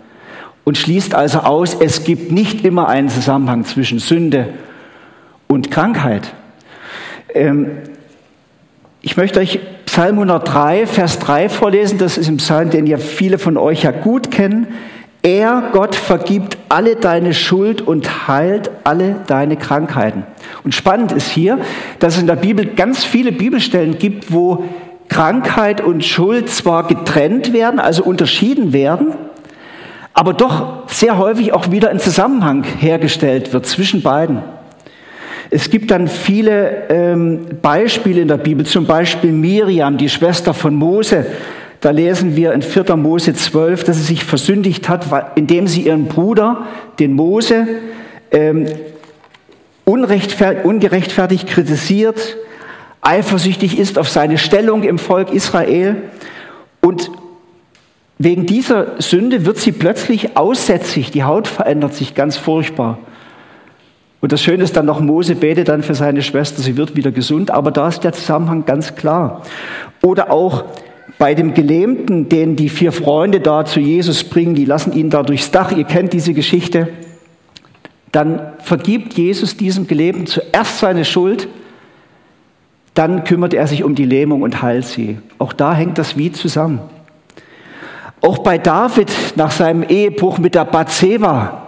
und 0.64 0.76
schließt 0.76 1.14
also 1.14 1.38
aus, 1.38 1.74
es 1.74 2.04
gibt 2.04 2.32
nicht 2.32 2.64
immer 2.64 2.88
einen 2.88 3.08
Zusammenhang 3.08 3.64
zwischen 3.64 3.98
Sünde 4.00 4.48
und 5.46 5.70
Krankheit. 5.70 6.34
Ähm, 7.32 7.78
ich 9.00 9.16
möchte 9.16 9.40
euch 9.40 9.60
Psalm 9.96 10.18
103, 10.18 10.86
Vers 10.86 11.18
3 11.20 11.48
vorlesen. 11.48 11.96
Das 11.96 12.18
ist 12.18 12.28
ein 12.28 12.36
Psalm, 12.36 12.68
den 12.68 12.86
ja 12.86 12.98
viele 12.98 13.38
von 13.38 13.56
euch 13.56 13.84
ja 13.84 13.92
gut 13.92 14.30
kennen. 14.30 14.66
Er, 15.22 15.70
Gott, 15.72 15.94
vergibt 15.94 16.58
alle 16.68 16.96
deine 16.96 17.32
Schuld 17.32 17.80
und 17.80 18.28
heilt 18.28 18.70
alle 18.84 19.16
deine 19.26 19.56
Krankheiten. 19.56 20.24
Und 20.64 20.74
spannend 20.74 21.12
ist 21.12 21.30
hier, 21.30 21.60
dass 21.98 22.16
es 22.16 22.20
in 22.20 22.26
der 22.26 22.36
Bibel 22.36 22.66
ganz 22.66 23.06
viele 23.06 23.32
Bibelstellen 23.32 23.96
gibt, 23.96 24.30
wo 24.30 24.64
Krankheit 25.08 25.80
und 25.80 26.04
Schuld 26.04 26.50
zwar 26.50 26.86
getrennt 26.86 27.54
werden, 27.54 27.80
also 27.80 28.04
unterschieden 28.04 28.74
werden, 28.74 29.14
aber 30.12 30.34
doch 30.34 30.90
sehr 30.90 31.16
häufig 31.16 31.54
auch 31.54 31.70
wieder 31.70 31.88
ein 31.88 32.00
Zusammenhang 32.00 32.64
hergestellt 32.64 33.54
wird 33.54 33.64
zwischen 33.64 34.02
beiden. 34.02 34.42
Es 35.50 35.70
gibt 35.70 35.90
dann 35.90 36.08
viele 36.08 36.88
ähm, 36.88 37.46
Beispiele 37.62 38.20
in 38.20 38.28
der 38.28 38.36
Bibel, 38.36 38.66
zum 38.66 38.86
Beispiel 38.86 39.32
Miriam, 39.32 39.96
die 39.96 40.08
Schwester 40.08 40.54
von 40.54 40.74
Mose. 40.74 41.26
Da 41.80 41.90
lesen 41.90 42.34
wir 42.36 42.52
in 42.52 42.62
4. 42.62 42.96
Mose 42.96 43.34
12, 43.34 43.84
dass 43.84 43.96
sie 43.96 44.02
sich 44.02 44.24
versündigt 44.24 44.88
hat, 44.88 45.06
indem 45.36 45.66
sie 45.66 45.82
ihren 45.82 46.06
Bruder, 46.06 46.66
den 46.98 47.12
Mose, 47.12 47.68
ähm, 48.32 48.66
ungerechtfertigt 49.84 51.46
kritisiert, 51.46 52.36
eifersüchtig 53.02 53.78
ist 53.78 53.98
auf 53.98 54.08
seine 54.08 54.36
Stellung 54.36 54.82
im 54.82 54.98
Volk 54.98 55.32
Israel 55.32 55.96
und 56.80 57.10
wegen 58.18 58.46
dieser 58.46 59.00
Sünde 59.00 59.44
wird 59.44 59.58
sie 59.58 59.72
plötzlich 59.72 60.36
aussätzig, 60.36 61.10
die 61.10 61.22
Haut 61.22 61.46
verändert 61.46 61.94
sich 61.94 62.14
ganz 62.14 62.36
furchtbar. 62.36 62.98
Und 64.20 64.32
das 64.32 64.42
Schöne 64.42 64.64
ist 64.64 64.76
dann 64.76 64.86
noch, 64.86 65.00
Mose 65.00 65.34
betet 65.34 65.68
dann 65.68 65.82
für 65.82 65.94
seine 65.94 66.22
Schwester, 66.22 66.62
sie 66.62 66.76
wird 66.76 66.96
wieder 66.96 67.12
gesund, 67.12 67.50
aber 67.50 67.70
da 67.70 67.88
ist 67.88 68.02
der 68.02 68.12
Zusammenhang 68.12 68.64
ganz 68.64 68.94
klar. 68.94 69.42
Oder 70.02 70.30
auch 70.30 70.64
bei 71.18 71.34
dem 71.34 71.54
Gelähmten, 71.54 72.28
den 72.28 72.56
die 72.56 72.68
vier 72.68 72.92
Freunde 72.92 73.40
da 73.40 73.64
zu 73.64 73.80
Jesus 73.80 74.24
bringen, 74.24 74.54
die 74.54 74.64
lassen 74.64 74.92
ihn 74.92 75.10
da 75.10 75.22
durchs 75.22 75.50
Dach, 75.50 75.72
ihr 75.72 75.84
kennt 75.84 76.12
diese 76.12 76.34
Geschichte, 76.34 76.88
dann 78.12 78.40
vergibt 78.58 79.14
Jesus 79.14 79.56
diesem 79.56 79.86
Gelähmten 79.86 80.26
zuerst 80.26 80.78
seine 80.78 81.04
Schuld, 81.04 81.48
dann 82.94 83.24
kümmert 83.24 83.52
er 83.52 83.66
sich 83.66 83.84
um 83.84 83.94
die 83.94 84.06
Lähmung 84.06 84.40
und 84.42 84.62
heilt 84.62 84.86
sie. 84.86 85.18
Auch 85.38 85.52
da 85.52 85.74
hängt 85.74 85.98
das 85.98 86.16
wie 86.16 86.32
zusammen. 86.32 86.80
Auch 88.22 88.38
bei 88.38 88.56
David 88.56 89.12
nach 89.36 89.50
seinem 89.50 89.82
Ehebruch 89.82 90.38
mit 90.38 90.54
der 90.54 90.64
Bathseba, 90.64 91.65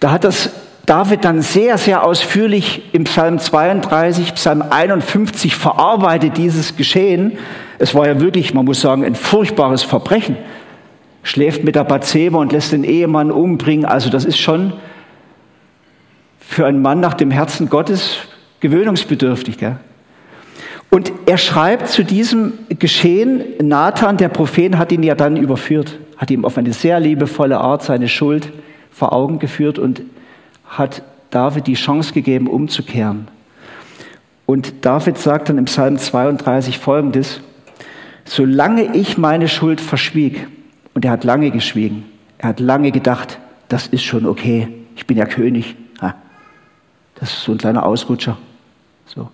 da 0.00 0.10
hat 0.10 0.24
das 0.24 0.50
David 0.86 1.24
dann 1.24 1.40
sehr, 1.40 1.78
sehr 1.78 2.04
ausführlich 2.04 2.82
im 2.92 3.04
Psalm 3.04 3.38
32, 3.38 4.34
Psalm 4.34 4.62
51 4.68 5.56
verarbeitet, 5.56 6.36
dieses 6.36 6.76
Geschehen. 6.76 7.38
Es 7.78 7.94
war 7.94 8.06
ja 8.06 8.20
wirklich, 8.20 8.52
man 8.52 8.66
muss 8.66 8.82
sagen, 8.82 9.04
ein 9.04 9.14
furchtbares 9.14 9.82
Verbrechen. 9.82 10.36
Schläft 11.22 11.64
mit 11.64 11.74
der 11.74 11.84
Bathseba 11.84 12.38
und 12.38 12.52
lässt 12.52 12.72
den 12.72 12.84
Ehemann 12.84 13.30
umbringen. 13.30 13.86
Also 13.86 14.10
das 14.10 14.26
ist 14.26 14.38
schon 14.38 14.74
für 16.38 16.66
einen 16.66 16.82
Mann 16.82 17.00
nach 17.00 17.14
dem 17.14 17.30
Herzen 17.30 17.70
Gottes 17.70 18.18
gewöhnungsbedürftig. 18.60 19.56
Gell? 19.56 19.78
Und 20.90 21.10
er 21.24 21.38
schreibt 21.38 21.88
zu 21.88 22.04
diesem 22.04 22.52
Geschehen, 22.68 23.42
Nathan, 23.62 24.18
der 24.18 24.28
Prophet, 24.28 24.76
hat 24.76 24.92
ihn 24.92 25.02
ja 25.02 25.14
dann 25.14 25.38
überführt, 25.38 25.98
hat 26.18 26.30
ihm 26.30 26.44
auf 26.44 26.58
eine 26.58 26.74
sehr 26.74 27.00
liebevolle 27.00 27.58
Art 27.58 27.82
seine 27.82 28.08
Schuld 28.08 28.52
vor 28.94 29.12
Augen 29.12 29.38
geführt 29.38 29.78
und 29.78 30.02
hat 30.66 31.02
David 31.30 31.66
die 31.66 31.74
Chance 31.74 32.12
gegeben, 32.12 32.46
umzukehren. 32.46 33.28
Und 34.46 34.84
David 34.84 35.18
sagt 35.18 35.48
dann 35.48 35.58
im 35.58 35.64
Psalm 35.64 35.98
32 35.98 36.78
folgendes, 36.78 37.40
solange 38.24 38.94
ich 38.94 39.18
meine 39.18 39.48
Schuld 39.48 39.80
verschwieg, 39.80 40.46
und 40.94 41.04
er 41.04 41.10
hat 41.10 41.24
lange 41.24 41.50
geschwiegen, 41.50 42.04
er 42.38 42.50
hat 42.50 42.60
lange 42.60 42.92
gedacht, 42.92 43.38
das 43.68 43.88
ist 43.88 44.04
schon 44.04 44.26
okay, 44.26 44.68
ich 44.96 45.06
bin 45.06 45.16
ja 45.16 45.26
König. 45.26 45.76
Das 47.16 47.32
ist 47.32 47.44
so 47.44 47.52
ein 47.52 47.58
kleiner 47.58 47.86
Ausrutscher. 47.86 48.36
So. 49.06 49.30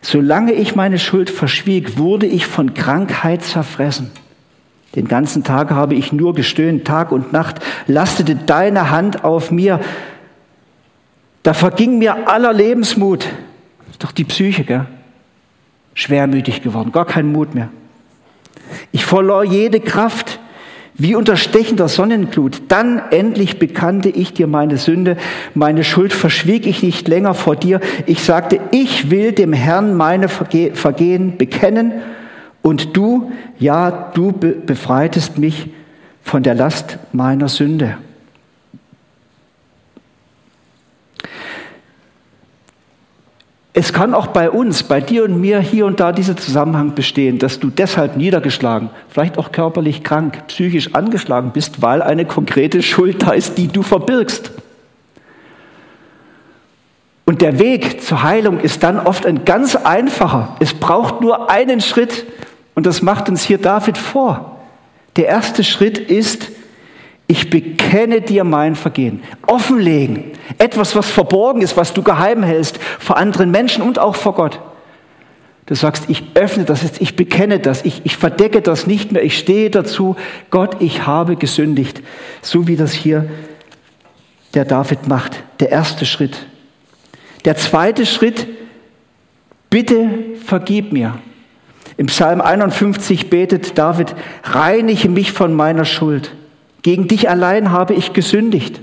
Solange 0.00 0.52
ich 0.52 0.74
meine 0.74 0.98
Schuld 0.98 1.30
verschwieg, 1.30 1.98
wurde 1.98 2.26
ich 2.26 2.46
von 2.46 2.74
Krankheit 2.74 3.42
zerfressen. 3.42 4.10
Den 4.94 5.08
ganzen 5.08 5.42
Tag 5.42 5.70
habe 5.70 5.94
ich 5.94 6.12
nur 6.12 6.34
gestöhnt, 6.34 6.86
Tag 6.86 7.12
und 7.12 7.32
Nacht 7.32 7.60
lastete 7.86 8.36
deine 8.36 8.90
Hand 8.90 9.24
auf 9.24 9.50
mir. 9.50 9.80
Da 11.42 11.54
verging 11.54 11.98
mir 11.98 12.28
aller 12.28 12.52
Lebensmut. 12.52 13.26
doch 13.98 14.12
die 14.12 14.24
Psyche, 14.24 14.64
gell? 14.64 14.86
Schwermütig 15.94 16.62
geworden, 16.62 16.92
gar 16.92 17.06
kein 17.06 17.26
Mut 17.26 17.54
mehr. 17.54 17.68
Ich 18.92 19.04
verlor 19.04 19.44
jede 19.44 19.80
Kraft 19.80 20.40
wie 20.94 21.14
unter 21.14 21.36
stechender 21.36 21.88
Sonnenglut. 21.88 22.62
Dann 22.68 23.00
endlich 23.10 23.58
bekannte 23.58 24.08
ich 24.10 24.34
dir 24.34 24.46
meine 24.46 24.76
Sünde, 24.76 25.16
meine 25.54 25.84
Schuld 25.84 26.12
verschwieg 26.12 26.66
ich 26.66 26.82
nicht 26.82 27.08
länger 27.08 27.34
vor 27.34 27.56
dir. 27.56 27.80
Ich 28.06 28.22
sagte, 28.22 28.60
ich 28.72 29.10
will 29.10 29.32
dem 29.32 29.52
Herrn 29.52 29.96
meine 29.96 30.28
Vergehen 30.28 31.36
bekennen 31.38 31.92
und 32.62 32.96
du, 32.96 33.32
ja, 33.58 33.90
du 34.14 34.32
befreitest 34.32 35.38
mich 35.38 35.70
von 36.22 36.42
der 36.42 36.54
Last 36.54 36.98
meiner 37.12 37.48
Sünde. 37.48 37.98
Es 43.74 43.94
kann 43.94 44.12
auch 44.12 44.26
bei 44.28 44.50
uns, 44.50 44.82
bei 44.82 45.00
dir 45.00 45.24
und 45.24 45.40
mir 45.40 45.58
hier 45.58 45.86
und 45.86 45.98
da 45.98 46.12
dieser 46.12 46.36
Zusammenhang 46.36 46.94
bestehen, 46.94 47.38
dass 47.38 47.58
du 47.58 47.70
deshalb 47.70 48.18
niedergeschlagen, 48.18 48.90
vielleicht 49.08 49.38
auch 49.38 49.50
körperlich 49.50 50.02
krank, 50.02 50.46
psychisch 50.48 50.94
angeschlagen 50.94 51.52
bist, 51.52 51.80
weil 51.80 52.02
eine 52.02 52.26
konkrete 52.26 52.82
Schuld 52.82 53.22
da 53.22 53.32
ist, 53.32 53.56
die 53.56 53.68
du 53.68 53.82
verbirgst. 53.82 54.52
Und 57.24 57.40
der 57.40 57.58
Weg 57.58 58.02
zur 58.02 58.22
Heilung 58.22 58.60
ist 58.60 58.82
dann 58.82 59.00
oft 59.00 59.24
ein 59.24 59.46
ganz 59.46 59.74
einfacher. 59.74 60.54
Es 60.60 60.74
braucht 60.74 61.22
nur 61.22 61.50
einen 61.50 61.80
Schritt 61.80 62.26
und 62.74 62.86
das 62.86 63.02
macht 63.02 63.28
uns 63.28 63.42
hier 63.42 63.58
David 63.58 63.98
vor. 63.98 64.60
Der 65.16 65.26
erste 65.26 65.62
Schritt 65.62 65.98
ist, 65.98 66.48
ich 67.26 67.50
bekenne 67.50 68.20
dir 68.20 68.44
mein 68.44 68.74
Vergehen. 68.74 69.22
Offenlegen. 69.46 70.32
Etwas, 70.58 70.96
was 70.96 71.10
verborgen 71.10 71.62
ist, 71.62 71.76
was 71.76 71.94
du 71.94 72.02
geheim 72.02 72.42
hältst 72.42 72.78
vor 72.98 73.16
anderen 73.16 73.50
Menschen 73.50 73.82
und 73.82 73.98
auch 73.98 74.16
vor 74.16 74.34
Gott. 74.34 74.60
Du 75.66 75.74
sagst, 75.74 76.04
ich 76.08 76.24
öffne 76.34 76.64
das 76.64 76.82
jetzt, 76.82 77.00
ich 77.00 77.14
bekenne 77.14 77.60
das, 77.60 77.84
ich, 77.84 78.02
ich 78.04 78.16
verdecke 78.16 78.60
das 78.60 78.86
nicht 78.86 79.12
mehr, 79.12 79.22
ich 79.22 79.38
stehe 79.38 79.70
dazu. 79.70 80.16
Gott, 80.50 80.82
ich 80.82 81.06
habe 81.06 81.36
gesündigt. 81.36 82.02
So 82.42 82.66
wie 82.66 82.76
das 82.76 82.92
hier 82.92 83.30
der 84.54 84.64
David 84.64 85.08
macht. 85.08 85.42
Der 85.60 85.70
erste 85.70 86.04
Schritt. 86.04 86.46
Der 87.44 87.56
zweite 87.56 88.06
Schritt, 88.06 88.46
bitte 89.70 90.08
vergib 90.44 90.92
mir. 90.92 91.18
Im 91.96 92.06
Psalm 92.06 92.40
51 92.40 93.30
betet 93.30 93.76
David, 93.78 94.14
reinige 94.44 95.08
mich 95.08 95.32
von 95.32 95.54
meiner 95.54 95.84
Schuld. 95.84 96.34
Gegen 96.82 97.06
dich 97.06 97.28
allein 97.28 97.70
habe 97.70 97.94
ich 97.94 98.12
gesündigt. 98.12 98.80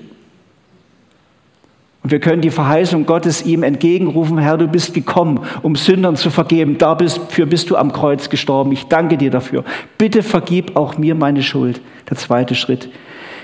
Und 2.02 2.12
wir 2.12 2.20
können 2.20 2.42
die 2.42 2.50
Verheißung 2.50 3.06
Gottes 3.06 3.46
ihm 3.46 3.62
entgegenrufen, 3.62 4.38
Herr, 4.38 4.58
du 4.58 4.68
bist 4.68 4.94
gekommen, 4.94 5.42
um 5.62 5.76
Sündern 5.76 6.16
zu 6.16 6.30
vergeben. 6.30 6.78
Dafür 6.78 7.46
bist 7.46 7.70
du 7.70 7.76
am 7.76 7.92
Kreuz 7.92 8.30
gestorben. 8.30 8.72
Ich 8.72 8.86
danke 8.86 9.18
dir 9.18 9.32
dafür. 9.32 9.66
Bitte 9.98 10.24
vergib 10.24 10.78
auch 10.78 10.98
mir 10.98 11.14
meine 11.14 11.44
Schuld. 11.44 11.82
Der 12.10 12.16
zweite 12.16 12.56
Schritt. 12.56 12.90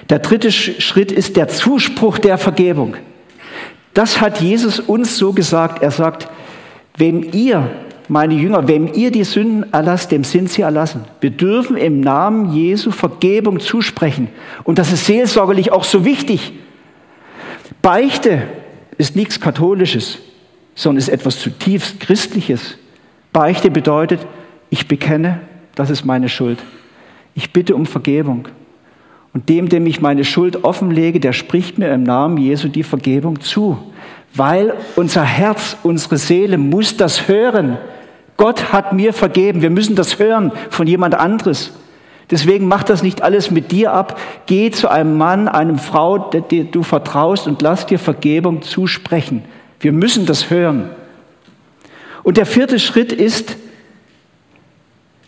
Der 0.09 0.19
dritte 0.19 0.51
Schritt 0.51 1.11
ist 1.11 1.35
der 1.35 1.49
Zuspruch 1.49 2.17
der 2.17 2.37
Vergebung. 2.37 2.95
Das 3.93 4.21
hat 4.21 4.39
Jesus 4.39 4.79
uns 4.79 5.17
so 5.17 5.33
gesagt. 5.33 5.81
Er 5.81 5.91
sagt, 5.91 6.29
wem 6.97 7.27
ihr 7.33 7.69
meine 8.09 8.33
Jünger, 8.33 8.67
wem 8.67 8.91
ihr 8.93 9.11
die 9.11 9.23
Sünden 9.23 9.71
erlasst, 9.73 10.11
dem 10.11 10.23
sind 10.23 10.49
sie 10.49 10.61
erlassen. 10.61 11.05
Wir 11.21 11.31
dürfen 11.31 11.77
im 11.77 12.01
Namen 12.01 12.53
Jesu 12.53 12.91
Vergebung 12.91 13.59
zusprechen. 13.59 14.27
Und 14.63 14.77
das 14.79 14.91
ist 14.91 15.05
seelsorgerlich 15.05 15.71
auch 15.71 15.83
so 15.83 16.05
wichtig. 16.05 16.53
Beichte 17.81 18.43
ist 18.97 19.15
nichts 19.15 19.39
Katholisches, 19.39 20.19
sondern 20.75 20.99
ist 20.99 21.09
etwas 21.09 21.39
zutiefst 21.39 21.99
Christliches. 21.99 22.77
Beichte 23.33 23.71
bedeutet, 23.71 24.25
ich 24.69 24.87
bekenne, 24.87 25.41
das 25.75 25.89
ist 25.89 26.05
meine 26.05 26.29
Schuld. 26.29 26.59
Ich 27.33 27.51
bitte 27.51 27.75
um 27.75 27.85
Vergebung. 27.85 28.47
Und 29.33 29.49
dem, 29.49 29.67
dem 29.67 29.85
ich 29.85 29.99
meine 29.99 30.23
Schuld 30.23 30.63
offenlege, 30.63 31.19
der 31.19 31.33
spricht 31.33 31.77
mir 31.77 31.93
im 31.93 32.03
Namen 32.03 32.37
Jesu 32.37 32.69
die 32.69 32.83
Vergebung 32.83 33.41
zu. 33.41 33.77
Weil 34.35 34.73
unser 34.95 35.23
Herz, 35.23 35.77
unsere 35.83 36.17
Seele 36.17 36.57
muss 36.57 36.97
das 36.97 37.27
hören. 37.27 37.77
Gott 38.37 38.73
hat 38.73 38.91
mir 38.91 39.13
vergeben. 39.13 39.61
Wir 39.61 39.69
müssen 39.69 39.95
das 39.95 40.19
hören 40.19 40.51
von 40.69 40.87
jemand 40.87 41.15
anderes. 41.15 41.71
Deswegen 42.31 42.67
mach 42.67 42.83
das 42.83 43.01
nicht 43.01 43.21
alles 43.21 43.49
mit 43.49 43.71
dir 43.71 43.93
ab. 43.93 44.19
Geh 44.45 44.71
zu 44.71 44.89
einem 44.89 45.17
Mann, 45.17 45.47
einem 45.47 45.77
Frau, 45.77 46.17
der 46.17 46.41
du 46.41 46.83
vertraust 46.83 47.47
und 47.47 47.61
lass 47.61 47.85
dir 47.85 47.99
Vergebung 47.99 48.61
zusprechen. 48.61 49.43
Wir 49.79 49.91
müssen 49.91 50.25
das 50.25 50.49
hören. 50.49 50.89
Und 52.23 52.37
der 52.37 52.45
vierte 52.45 52.79
Schritt 52.79 53.13
ist 53.13 53.55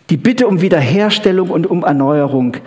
die 0.10 0.18
Bitte 0.18 0.48
um 0.48 0.62
Wiederherstellung 0.62 1.50
und 1.50 1.68
um 1.68 1.84
Erneuerung. 1.84 2.58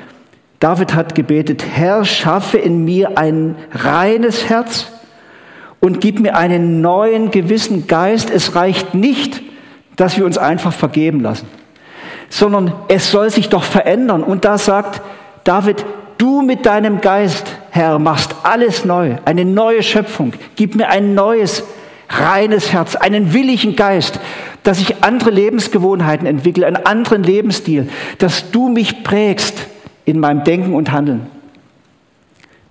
David 0.60 0.94
hat 0.94 1.14
gebetet, 1.14 1.64
Herr, 1.74 2.04
schaffe 2.04 2.58
in 2.58 2.84
mir 2.84 3.18
ein 3.18 3.56
reines 3.72 4.48
Herz 4.48 4.86
und 5.80 6.00
gib 6.00 6.20
mir 6.20 6.36
einen 6.36 6.80
neuen 6.80 7.30
gewissen 7.30 7.86
Geist. 7.86 8.30
Es 8.30 8.54
reicht 8.54 8.94
nicht, 8.94 9.42
dass 9.96 10.16
wir 10.16 10.24
uns 10.24 10.38
einfach 10.38 10.72
vergeben 10.72 11.20
lassen, 11.20 11.48
sondern 12.28 12.72
es 12.88 13.10
soll 13.10 13.30
sich 13.30 13.48
doch 13.48 13.64
verändern. 13.64 14.22
Und 14.22 14.44
da 14.44 14.58
sagt 14.58 15.02
David, 15.44 15.84
du 16.18 16.42
mit 16.42 16.66
deinem 16.66 17.00
Geist, 17.00 17.46
Herr, 17.70 17.98
machst 17.98 18.36
alles 18.42 18.84
neu, 18.84 19.16
eine 19.24 19.44
neue 19.44 19.82
Schöpfung. 19.82 20.32
Gib 20.56 20.74
mir 20.74 20.88
ein 20.88 21.14
neues, 21.14 21.64
reines 22.08 22.72
Herz, 22.72 22.96
einen 22.96 23.32
willigen 23.32 23.76
Geist, 23.76 24.20
dass 24.62 24.80
ich 24.80 25.02
andere 25.02 25.30
Lebensgewohnheiten 25.30 26.26
entwickle, 26.26 26.66
einen 26.66 26.84
anderen 26.84 27.22
Lebensstil, 27.22 27.88
dass 28.18 28.50
du 28.50 28.68
mich 28.68 29.02
prägst 29.02 29.66
in 30.04 30.20
meinem 30.20 30.44
Denken 30.44 30.74
und 30.74 30.92
Handeln. 30.92 31.26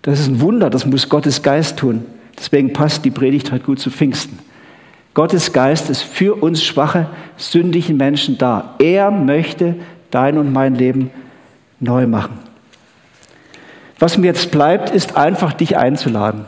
Das 0.02 0.20
ist 0.20 0.28
ein 0.28 0.42
Wunder, 0.42 0.70
das 0.70 0.86
muss 0.86 1.10
Gottes 1.10 1.42
Geist 1.42 1.78
tun. 1.78 2.06
Deswegen 2.40 2.72
passt 2.72 3.04
die 3.04 3.12
Predigt 3.12 3.52
heute 3.52 3.66
gut 3.66 3.80
zu 3.80 3.92
Pfingsten. 3.92 4.40
Gottes 5.14 5.52
Geist 5.52 5.90
ist 5.90 6.02
für 6.02 6.42
uns 6.42 6.64
schwache, 6.64 7.10
sündigen 7.36 7.98
Menschen 7.98 8.38
da. 8.38 8.76
Er 8.80 9.12
möchte 9.12 9.76
dein 10.12 10.38
und 10.38 10.54
mein 10.54 10.76
Leben 10.76 11.12
neu 11.82 12.08
machen. 12.08 12.40
Was 14.00 14.18
mir 14.18 14.28
jetzt 14.28 14.52
bleibt, 14.52 14.92
ist 14.92 15.18
einfach 15.18 15.52
dich 15.52 15.78
einzuladen. 15.78 16.46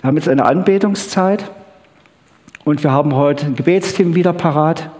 Wir 0.00 0.08
haben 0.08 0.16
jetzt 0.16 0.28
eine 0.28 0.44
Anbetungszeit 0.44 1.48
und 2.64 2.82
wir 2.82 2.90
haben 2.90 3.14
heute 3.14 3.46
ein 3.46 3.54
Gebetsteam 3.54 4.16
wieder 4.16 4.32
parat. 4.32 4.90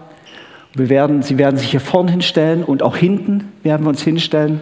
Wir 0.73 0.87
werden, 0.87 1.23
sie 1.23 1.37
werden 1.37 1.57
sich 1.57 1.71
hier 1.71 1.81
vorne 1.81 2.11
hinstellen 2.11 2.63
und 2.63 2.81
auch 2.81 2.95
hinten 2.95 3.51
werden 3.63 3.85
wir 3.85 3.89
uns 3.89 4.01
hinstellen. 4.01 4.61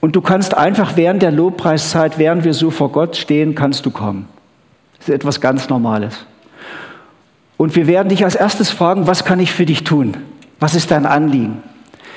Und 0.00 0.16
du 0.16 0.20
kannst 0.20 0.56
einfach 0.56 0.96
während 0.96 1.22
der 1.22 1.30
Lobpreiszeit, 1.30 2.18
während 2.18 2.44
wir 2.44 2.54
so 2.54 2.70
vor 2.70 2.90
Gott 2.90 3.16
stehen, 3.16 3.54
kannst 3.54 3.84
du 3.84 3.90
kommen. 3.90 4.28
Das 4.98 5.08
ist 5.08 5.14
etwas 5.14 5.40
ganz 5.40 5.68
Normales. 5.68 6.26
Und 7.56 7.76
wir 7.76 7.86
werden 7.86 8.08
dich 8.08 8.24
als 8.24 8.34
erstes 8.34 8.70
fragen, 8.70 9.06
was 9.06 9.24
kann 9.24 9.40
ich 9.40 9.52
für 9.52 9.66
dich 9.66 9.84
tun? 9.84 10.16
Was 10.58 10.74
ist 10.74 10.90
dein 10.90 11.04
Anliegen? 11.04 11.62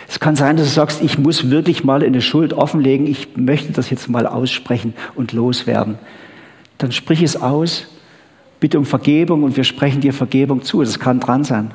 Es 0.07 0.19
kann 0.19 0.35
sein, 0.35 0.57
dass 0.57 0.67
du 0.67 0.73
sagst, 0.73 1.01
ich 1.01 1.17
muss 1.17 1.49
wirklich 1.49 1.83
mal 1.83 2.03
eine 2.03 2.21
Schuld 2.21 2.53
offenlegen, 2.53 3.07
ich 3.07 3.35
möchte 3.35 3.73
das 3.73 3.89
jetzt 3.89 4.09
mal 4.09 4.27
aussprechen 4.27 4.93
und 5.15 5.33
loswerden. 5.33 5.97
Dann 6.77 6.91
sprich 6.91 7.21
es 7.21 7.41
aus, 7.41 7.87
bitte 8.59 8.79
um 8.79 8.85
Vergebung 8.85 9.43
und 9.43 9.57
wir 9.57 9.63
sprechen 9.63 10.01
dir 10.01 10.13
Vergebung 10.13 10.63
zu. 10.63 10.81
Das 10.81 10.99
kann 10.99 11.19
dran 11.19 11.43
sein. 11.43 11.71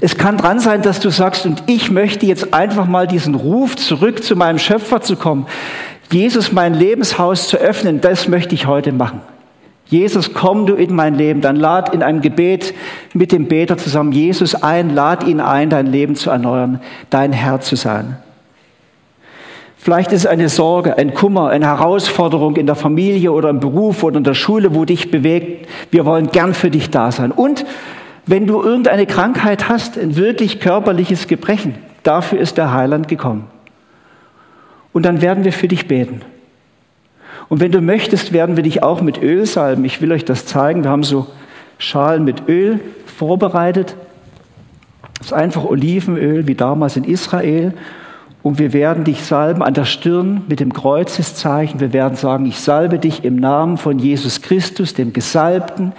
Es 0.00 0.16
kann 0.16 0.36
dran 0.36 0.60
sein, 0.60 0.82
dass 0.82 1.00
du 1.00 1.10
sagst, 1.10 1.46
und 1.46 1.62
ich 1.66 1.90
möchte 1.90 2.26
jetzt 2.26 2.52
einfach 2.52 2.86
mal 2.86 3.06
diesen 3.06 3.34
Ruf 3.34 3.76
zurück 3.76 4.22
zu 4.22 4.36
meinem 4.36 4.58
Schöpfer 4.58 5.00
zu 5.00 5.16
kommen, 5.16 5.46
Jesus 6.12 6.52
mein 6.52 6.74
Lebenshaus 6.74 7.48
zu 7.48 7.56
öffnen, 7.56 8.00
das 8.00 8.28
möchte 8.28 8.54
ich 8.54 8.66
heute 8.66 8.92
machen. 8.92 9.20
Jesus, 9.88 10.34
komm 10.34 10.66
du 10.66 10.74
in 10.74 10.94
mein 10.94 11.14
Leben, 11.14 11.40
dann 11.40 11.56
lad 11.56 11.94
in 11.94 12.02
einem 12.02 12.20
Gebet 12.20 12.74
mit 13.14 13.30
dem 13.30 13.46
Beter 13.46 13.76
zusammen 13.78 14.12
Jesus 14.12 14.54
ein, 14.54 14.94
lad 14.94 15.24
ihn 15.24 15.40
ein, 15.40 15.70
dein 15.70 15.86
Leben 15.86 16.16
zu 16.16 16.30
erneuern, 16.30 16.80
dein 17.10 17.32
Herr 17.32 17.60
zu 17.60 17.76
sein. 17.76 18.16
Vielleicht 19.76 20.10
ist 20.10 20.22
es 20.22 20.26
eine 20.26 20.48
Sorge, 20.48 20.98
ein 20.98 21.14
Kummer, 21.14 21.50
eine 21.50 21.66
Herausforderung 21.66 22.56
in 22.56 22.66
der 22.66 22.74
Familie 22.74 23.30
oder 23.30 23.50
im 23.50 23.60
Beruf 23.60 24.02
oder 24.02 24.16
in 24.16 24.24
der 24.24 24.34
Schule, 24.34 24.74
wo 24.74 24.84
dich 24.84 25.12
bewegt. 25.12 25.68
Wir 25.92 26.04
wollen 26.04 26.32
gern 26.32 26.54
für 26.54 26.72
dich 26.72 26.90
da 26.90 27.12
sein. 27.12 27.30
Und 27.30 27.64
wenn 28.26 28.46
du 28.46 28.62
irgendeine 28.62 29.06
Krankheit 29.06 29.68
hast, 29.68 29.96
ein 29.96 30.16
wirklich 30.16 30.60
körperliches 30.60 31.28
Gebrechen, 31.28 31.76
dafür 32.02 32.40
ist 32.40 32.58
der 32.58 32.72
Heiland 32.72 33.08
gekommen. 33.08 33.46
Und 34.92 35.04
dann 35.04 35.22
werden 35.22 35.44
wir 35.44 35.52
für 35.52 35.68
dich 35.68 35.86
beten. 35.86 36.22
Und 37.48 37.60
wenn 37.60 37.70
du 37.70 37.80
möchtest, 37.80 38.32
werden 38.32 38.56
wir 38.56 38.64
dich 38.64 38.82
auch 38.82 39.00
mit 39.00 39.22
Öl 39.22 39.46
salben. 39.46 39.84
Ich 39.84 40.00
will 40.00 40.10
euch 40.10 40.24
das 40.24 40.46
zeigen. 40.46 40.82
Wir 40.82 40.90
haben 40.90 41.04
so 41.04 41.28
Schalen 41.78 42.24
mit 42.24 42.48
Öl 42.48 42.80
vorbereitet. 43.04 43.94
Das 45.18 45.28
ist 45.28 45.32
einfach 45.32 45.64
Olivenöl, 45.64 46.48
wie 46.48 46.54
damals 46.54 46.96
in 46.96 47.04
Israel. 47.04 47.72
Und 48.42 48.58
wir 48.58 48.72
werden 48.72 49.04
dich 49.04 49.24
salben 49.24 49.62
an 49.62 49.74
der 49.74 49.84
Stirn 49.84 50.42
mit 50.48 50.60
dem 50.60 50.72
Kreuzeszeichen. 50.72 51.80
Wir 51.80 51.92
werden 51.92 52.16
sagen, 52.16 52.46
ich 52.46 52.58
salbe 52.58 52.98
dich 52.98 53.24
im 53.24 53.36
Namen 53.36 53.76
von 53.76 53.98
Jesus 53.98 54.42
Christus, 54.42 54.94
dem 54.94 55.12
Gesalbten, 55.12 55.92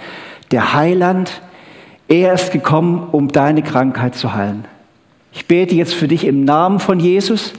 der 0.50 0.74
Heiland, 0.74 1.42
er 2.08 2.32
ist 2.32 2.52
gekommen, 2.52 3.08
um 3.12 3.28
deine 3.28 3.62
Krankheit 3.62 4.14
zu 4.14 4.34
heilen. 4.34 4.64
Ich 5.32 5.46
bete 5.46 5.74
jetzt 5.74 5.94
für 5.94 6.08
dich 6.08 6.24
im 6.24 6.44
Namen 6.44 6.80
von 6.80 6.98
Jesus. 6.98 7.52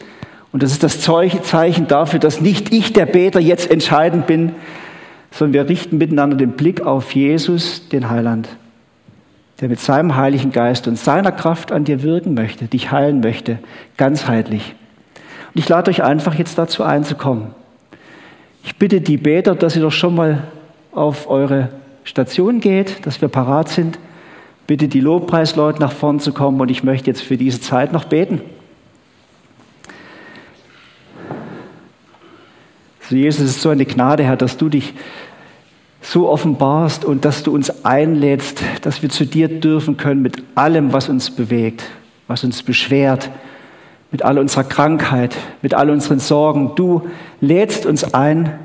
Und 0.52 0.64
das 0.64 0.72
ist 0.72 0.82
das 0.82 1.00
Zeichen 1.00 1.88
dafür, 1.88 2.20
dass 2.20 2.42
nicht 2.42 2.74
ich, 2.74 2.92
der 2.92 3.06
Beter, 3.06 3.40
jetzt 3.40 3.70
entscheidend 3.70 4.26
bin, 4.26 4.54
sondern 5.32 5.54
wir 5.54 5.70
richten 5.70 6.00
miteinander 6.00 6.36
den 6.36 6.54
Blick 6.54 6.82
auf 6.82 7.14
Jesus, 7.14 7.88
den 7.90 8.10
Heiland, 8.10 8.50
der 9.62 9.70
mit 9.70 9.80
seinem 9.80 10.16
Heiligen 10.16 10.52
Geist 10.52 10.88
und 10.88 10.98
seiner 10.98 11.32
Kraft 11.32 11.72
an 11.72 11.86
dir 11.86 12.02
wirken 12.02 12.34
möchte, 12.34 12.66
dich 12.66 12.92
heilen 12.92 13.20
möchte, 13.20 13.60
ganzheitlich. 13.96 14.74
Und 15.54 15.60
ich 15.60 15.70
lade 15.70 15.92
euch 15.92 16.02
einfach 16.02 16.34
jetzt 16.34 16.58
dazu 16.58 16.84
einzukommen. 16.84 17.54
Ich 18.64 18.76
bitte 18.78 19.02
die 19.02 19.18
Beter, 19.18 19.54
dass 19.54 19.76
ihr 19.76 19.84
doch 19.84 19.92
schon 19.92 20.16
mal 20.16 20.44
auf 20.92 21.30
eure 21.30 21.70
Station 22.04 22.60
geht, 22.60 23.06
dass 23.06 23.22
wir 23.22 23.28
parat 23.28 23.70
sind 23.70 24.00
bitte 24.70 24.88
die 24.88 25.00
Lobpreisleute 25.00 25.80
nach 25.80 25.92
vorn 25.92 26.20
zu 26.20 26.32
kommen 26.32 26.62
und 26.62 26.70
ich 26.70 26.84
möchte 26.84 27.10
jetzt 27.10 27.24
für 27.24 27.38
diese 27.38 27.60
Zeit 27.60 27.92
noch 27.92 28.04
beten. 28.04 28.40
So, 33.02 33.16
Jesus, 33.16 33.46
es 33.46 33.50
ist 33.56 33.62
so 33.64 33.70
eine 33.70 33.86
Gnade, 33.86 34.24
Herr, 34.24 34.38
dass 34.38 34.58
du 34.58 34.70
dich 34.70 34.94
so 36.02 36.30
offenbarst 36.30 37.04
und 37.04 37.26
dass 37.26 37.42
du 37.42 37.52
uns 37.52 37.84
einlädst, 37.84 38.62
dass 38.84 39.02
wir 39.02 39.10
zu 39.10 39.26
dir 39.26 39.48
dürfen 39.48 39.98
können 39.98 40.22
mit 40.22 40.44
allem, 40.54 40.94
was 40.94 41.10
uns 41.10 41.32
bewegt, 41.32 41.84
was 42.28 42.44
uns 42.44 42.62
beschwert, 42.62 43.32
mit 44.12 44.22
all 44.22 44.38
unserer 44.38 44.66
Krankheit, 44.66 45.36
mit 45.64 45.74
all 45.74 45.90
unseren 45.90 46.20
Sorgen. 46.20 46.74
Du 46.76 47.10
lädst 47.42 47.88
uns 47.88 48.14
ein. 48.14 48.60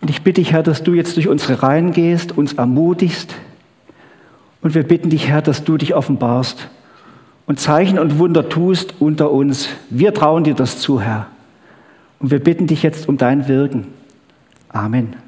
Und 0.00 0.08
ich 0.08 0.22
bitte 0.22 0.40
dich, 0.40 0.52
Herr, 0.52 0.62
dass 0.62 0.82
du 0.82 0.94
jetzt 0.94 1.16
durch 1.16 1.28
unsere 1.28 1.62
Reihen 1.62 1.92
gehst, 1.92 2.38
uns 2.38 2.54
ermutigst, 2.54 3.34
und 4.60 4.74
wir 4.74 4.82
bitten 4.82 5.10
dich, 5.10 5.28
Herr, 5.28 5.42
dass 5.42 5.64
du 5.64 5.76
dich 5.76 5.94
offenbarst 5.94 6.68
und 7.46 7.60
Zeichen 7.60 7.98
und 7.98 8.18
Wunder 8.18 8.48
tust 8.48 8.94
unter 9.00 9.30
uns. 9.30 9.68
Wir 9.90 10.12
trauen 10.12 10.44
dir 10.44 10.54
das 10.54 10.78
zu, 10.78 11.00
Herr. 11.00 11.26
Und 12.18 12.30
wir 12.30 12.42
bitten 12.42 12.66
dich 12.66 12.82
jetzt 12.82 13.08
um 13.08 13.16
dein 13.16 13.48
Wirken. 13.48 13.86
Amen. 14.68 15.27